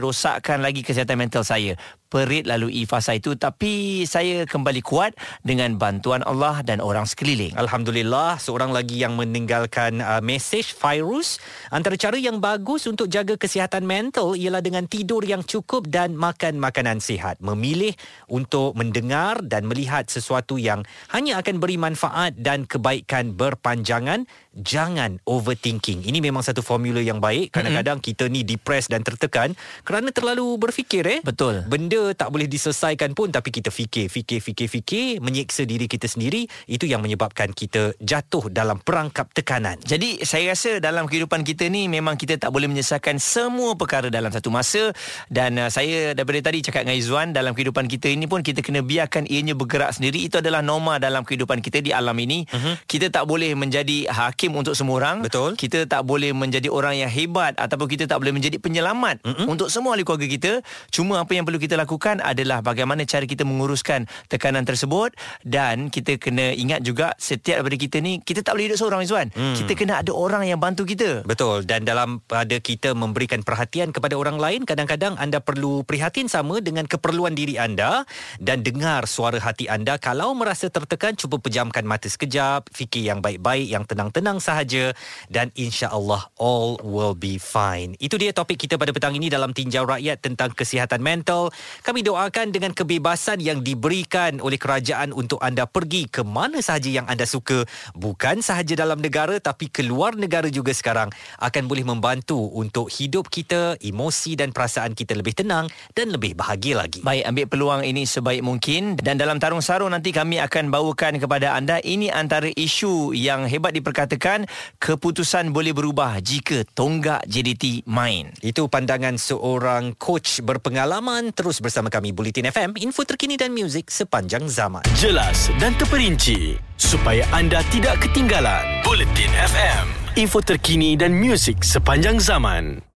rosakkan 0.51 0.67
lagi 0.67 0.83
kesihatan 0.83 1.15
mental 1.15 1.47
saya 1.47 1.79
perit 2.12 2.43
lalui 2.43 2.84
fasa 2.84 3.15
itu 3.15 3.39
tapi 3.39 4.04
saya 4.04 4.43
kembali 4.43 4.84
kuat 4.84 5.15
dengan 5.47 5.80
bantuan 5.80 6.19
Allah 6.28 6.60
dan 6.60 6.84
orang 6.84 7.08
sekeliling. 7.08 7.56
Alhamdulillah 7.56 8.36
seorang 8.36 8.76
lagi 8.76 9.00
yang 9.00 9.15
meninggalkan 9.15 10.04
uh, 10.04 10.19
message 10.19 10.76
virus 10.76 11.39
antara 11.71 11.95
cara 11.95 12.19
yang 12.19 12.43
bagus 12.43 12.84
untuk 12.84 13.08
jaga 13.08 13.39
kesihatan 13.39 13.88
mental 13.88 14.36
ialah 14.36 14.60
dengan 14.60 14.84
tidur 14.91 15.24
yang 15.24 15.39
cukup 15.47 15.88
dan 15.88 16.19
makan 16.19 16.60
makanan 16.60 17.00
sihat. 17.00 17.39
Memilih 17.39 17.95
untuk 18.28 18.76
mendengar 18.76 19.39
dan 19.39 19.63
melihat 19.63 20.12
sesuatu 20.12 20.60
yang 20.60 20.84
hanya 21.15 21.39
akan 21.39 21.63
beri 21.63 21.80
manfaat 21.80 22.36
dan 22.36 22.67
kebaikan 22.67 23.32
berpanjangan 23.39 24.28
jangan 24.52 25.24
overthinking. 25.24 26.04
Ini 26.04 26.19
memang 26.19 26.43
satu 26.43 26.60
formula 26.60 27.00
yang 27.00 27.24
baik. 27.24 27.56
Kadang-kadang 27.56 28.04
kita 28.04 28.28
ni 28.28 28.43
depressed 28.43 28.91
dan 28.91 29.00
tertekan 29.00 29.56
kerana 29.88 30.12
terlalu 30.12 30.60
berfikir 30.60 31.08
eh. 31.08 31.19
Betul. 31.24 31.63
Benda 31.71 32.00
tak 32.17 32.33
boleh 32.33 32.49
diselesaikan 32.49 33.13
pun 33.13 33.29
tapi 33.29 33.53
kita 33.53 33.69
fikir, 33.69 34.09
fikir, 34.09 34.41
fikir, 34.41 34.67
fikir, 34.67 35.07
menyiksa 35.21 35.63
diri 35.69 35.85
kita 35.85 36.09
sendiri, 36.09 36.49
itu 36.65 36.89
yang 36.89 37.05
menyebabkan 37.05 37.53
kita 37.53 37.93
jatuh 38.01 38.49
dalam 38.49 38.81
perangkap 38.81 39.29
tekanan. 39.31 39.77
Jadi 39.85 40.25
saya 40.25 40.51
rasa 40.57 40.81
dalam 40.81 41.05
kehidupan 41.05 41.45
kita 41.45 41.69
ni 41.69 41.85
memang 41.85 42.17
kita 42.17 42.41
tak 42.41 42.49
boleh 42.49 42.65
menyelesaikan 42.71 43.21
semua 43.21 43.77
perkara 43.77 44.09
dalam 44.09 44.33
satu 44.33 44.49
masa 44.49 44.95
dan 45.29 45.59
uh, 45.59 45.69
saya 45.69 46.17
daripada 46.17 46.51
tadi 46.51 46.65
cakap 46.65 46.87
dengan 46.87 46.97
Izzuan 46.97 47.27
dalam 47.35 47.51
kehidupan 47.53 47.85
kita 47.91 48.07
ini 48.09 48.25
pun 48.25 48.41
kita 48.41 48.63
kena 48.63 48.81
biarkan 48.81 49.27
ianya 49.27 49.53
bergerak 49.53 49.93
sendiri. 49.93 50.23
Itu 50.23 50.39
adalah 50.39 50.63
norma 50.63 50.97
dalam 50.97 51.27
kehidupan 51.27 51.59
kita 51.59 51.83
di 51.83 51.91
alam 51.91 52.15
ini. 52.17 52.47
Uh-huh. 52.47 52.79
Kita 52.87 53.11
tak 53.11 53.27
boleh 53.27 53.51
menjadi 53.53 54.07
hakim 54.07 54.55
untuk 54.55 54.73
semua 54.73 55.03
orang. 55.03 55.27
Betul. 55.27 55.59
Kita 55.59 55.83
tak 55.85 56.07
boleh 56.07 56.31
menjadi 56.31 56.71
orang 56.71 56.95
yang 56.95 57.11
hebat 57.11 57.53
ataupun 57.59 57.91
kita 57.91 58.07
tak 58.07 58.17
boleh 58.23 58.31
menjadi 58.31 58.57
penyelamat 58.57 59.21
uh-huh. 59.21 59.45
untuk 59.51 59.67
semua 59.67 59.93
ahli 59.93 60.07
keluarga 60.07 60.27
kita. 60.31 60.51
Cuma 60.89 61.19
apa 61.19 61.35
yang 61.35 61.43
perlu 61.43 61.59
kita 61.59 61.75
lakukan 61.75 61.90
adalah 62.21 62.62
bagaimana 62.62 63.04
cara 63.04 63.25
kita 63.25 63.43
menguruskan 63.43 64.06
tekanan 64.30 64.63
tersebut 64.63 65.12
dan 65.41 65.89
kita 65.89 66.15
kena 66.15 66.54
ingat 66.56 66.86
juga 66.86 67.17
setiap 67.17 67.63
daripada 67.63 67.77
kita 67.82 67.97
ni 67.99 68.21
kita 68.21 68.45
tak 68.45 68.56
boleh 68.56 68.71
hidup 68.71 68.80
seorang 68.80 69.01
Izwan. 69.04 69.27
Hmm. 69.34 69.58
Kita 69.58 69.73
kena 69.73 69.99
ada 70.06 70.13
orang 70.13 70.45
yang 70.45 70.62
bantu 70.62 70.86
kita. 70.88 71.25
Betul 71.25 71.65
dan 71.65 71.88
dalam 71.88 72.21
pada 72.23 72.60
kita 72.62 72.93
memberikan 72.93 73.41
perhatian 73.41 73.89
kepada 73.95 74.15
orang 74.19 74.38
lain 74.38 74.63
kadang-kadang 74.63 75.17
anda 75.17 75.41
perlu 75.41 75.82
prihatin 75.88 76.30
sama 76.30 76.62
dengan 76.62 76.86
keperluan 76.86 77.34
diri 77.34 77.58
anda 77.58 78.04
dan 78.38 78.62
dengar 78.62 79.10
suara 79.10 79.39
hati 79.41 79.65
anda 79.71 79.97
kalau 79.97 80.36
merasa 80.38 80.69
tertekan 80.69 81.17
cuba 81.17 81.39
pejamkan 81.39 81.84
mata 81.88 82.12
sekejap 82.12 82.69
fikir 82.69 83.08
yang 83.08 83.19
baik-baik 83.23 83.67
yang 83.67 83.84
tenang-tenang 83.88 84.38
sahaja 84.43 84.91
dan 85.32 85.49
insya-Allah 85.56 86.27
all 86.38 86.77
will 86.84 87.15
be 87.15 87.39
fine. 87.39 87.95
Itu 87.97 88.19
dia 88.19 88.36
topik 88.36 88.60
kita 88.60 88.75
pada 88.75 88.91
petang 88.91 89.15
ini 89.15 89.32
dalam 89.32 89.56
tinjau 89.56 89.88
rakyat 89.88 90.21
tentang 90.21 90.51
kesihatan 90.51 90.99
mental. 90.99 91.54
Kami 91.82 92.06
doakan 92.06 92.54
dengan 92.54 92.78
kebebasan 92.78 93.41
yang 93.41 93.65
diberikan 93.65 94.38
oleh 94.38 94.62
kerajaan 94.62 95.17
untuk 95.17 95.41
anda 95.41 95.65
pergi 95.65 96.06
ke 96.06 96.22
mana 96.22 96.62
sahaja 96.62 97.02
yang 97.02 97.10
anda 97.10 97.26
suka. 97.26 97.65
Bukan 97.98 98.46
sahaja 98.46 98.78
dalam 98.78 99.02
negara 99.02 99.41
tapi 99.41 99.65
keluar 99.65 100.13
negara 100.13 100.46
juga 100.54 100.78
sekarang. 100.78 101.10
Akan 101.41 101.65
boleh 101.65 101.82
membantu 101.82 102.38
untuk 102.54 102.94
hidup 102.94 103.34
kita 103.34 103.82
emosi 103.82 104.38
dan 104.38 104.54
perasaan 104.54 104.94
kita 104.94 105.17
lebih 105.17 105.34
tenang 105.34 105.74
dan 105.98 106.13
lebih 106.13 106.38
bahagia 106.38 106.86
lagi. 106.86 107.02
Baik, 107.02 107.26
ambil 107.26 107.46
peluang 107.50 107.82
ini 107.82 108.06
sebaik 108.06 108.46
mungkin. 108.46 109.02
Dan 109.02 109.17
dalam 109.17 109.41
tarung 109.41 109.65
sarung 109.65 109.89
nanti 109.89 110.13
kami 110.13 110.38
akan 110.38 110.70
bawakan 110.70 111.17
kepada 111.17 111.58
anda 111.58 111.82
ini 111.82 112.13
antara 112.13 112.54
isu 112.54 113.17
yang 113.17 113.50
hebat 113.50 113.74
diperkatakan 113.74 114.46
keputusan 114.78 115.50
boleh 115.50 115.74
berubah 115.74 116.22
jika 116.22 116.62
tonggak 116.78 117.26
JDT 117.26 117.89
main. 117.89 118.30
itu 118.46 118.65
pandangan 118.70 119.17
seorang 119.17 119.98
coach 119.98 120.46
berpengalaman 120.46 121.34
terus 121.34 121.63
bersama 121.71 121.88
kami 121.88 122.12
Bulletin 122.12 122.51
FM 122.51 122.75
info 122.84 123.07
terkini 123.07 123.39
dan 123.39 123.55
muzik 123.55 123.88
sepanjang 123.88 124.43
zaman 124.51 124.84
Jelas 124.99 125.47
dan 125.55 125.71
terperinci 125.79 126.60
supaya 126.75 127.23
anda 127.31 127.63
tidak 127.71 128.03
ketinggalan. 128.03 128.84
Bulletin 128.84 129.31
FM, 129.31 129.86
info 130.19 130.43
terkini 130.43 130.99
dan 130.99 131.15
muzik 131.15 131.63
sepanjang 131.63 132.19
zaman. 132.19 132.84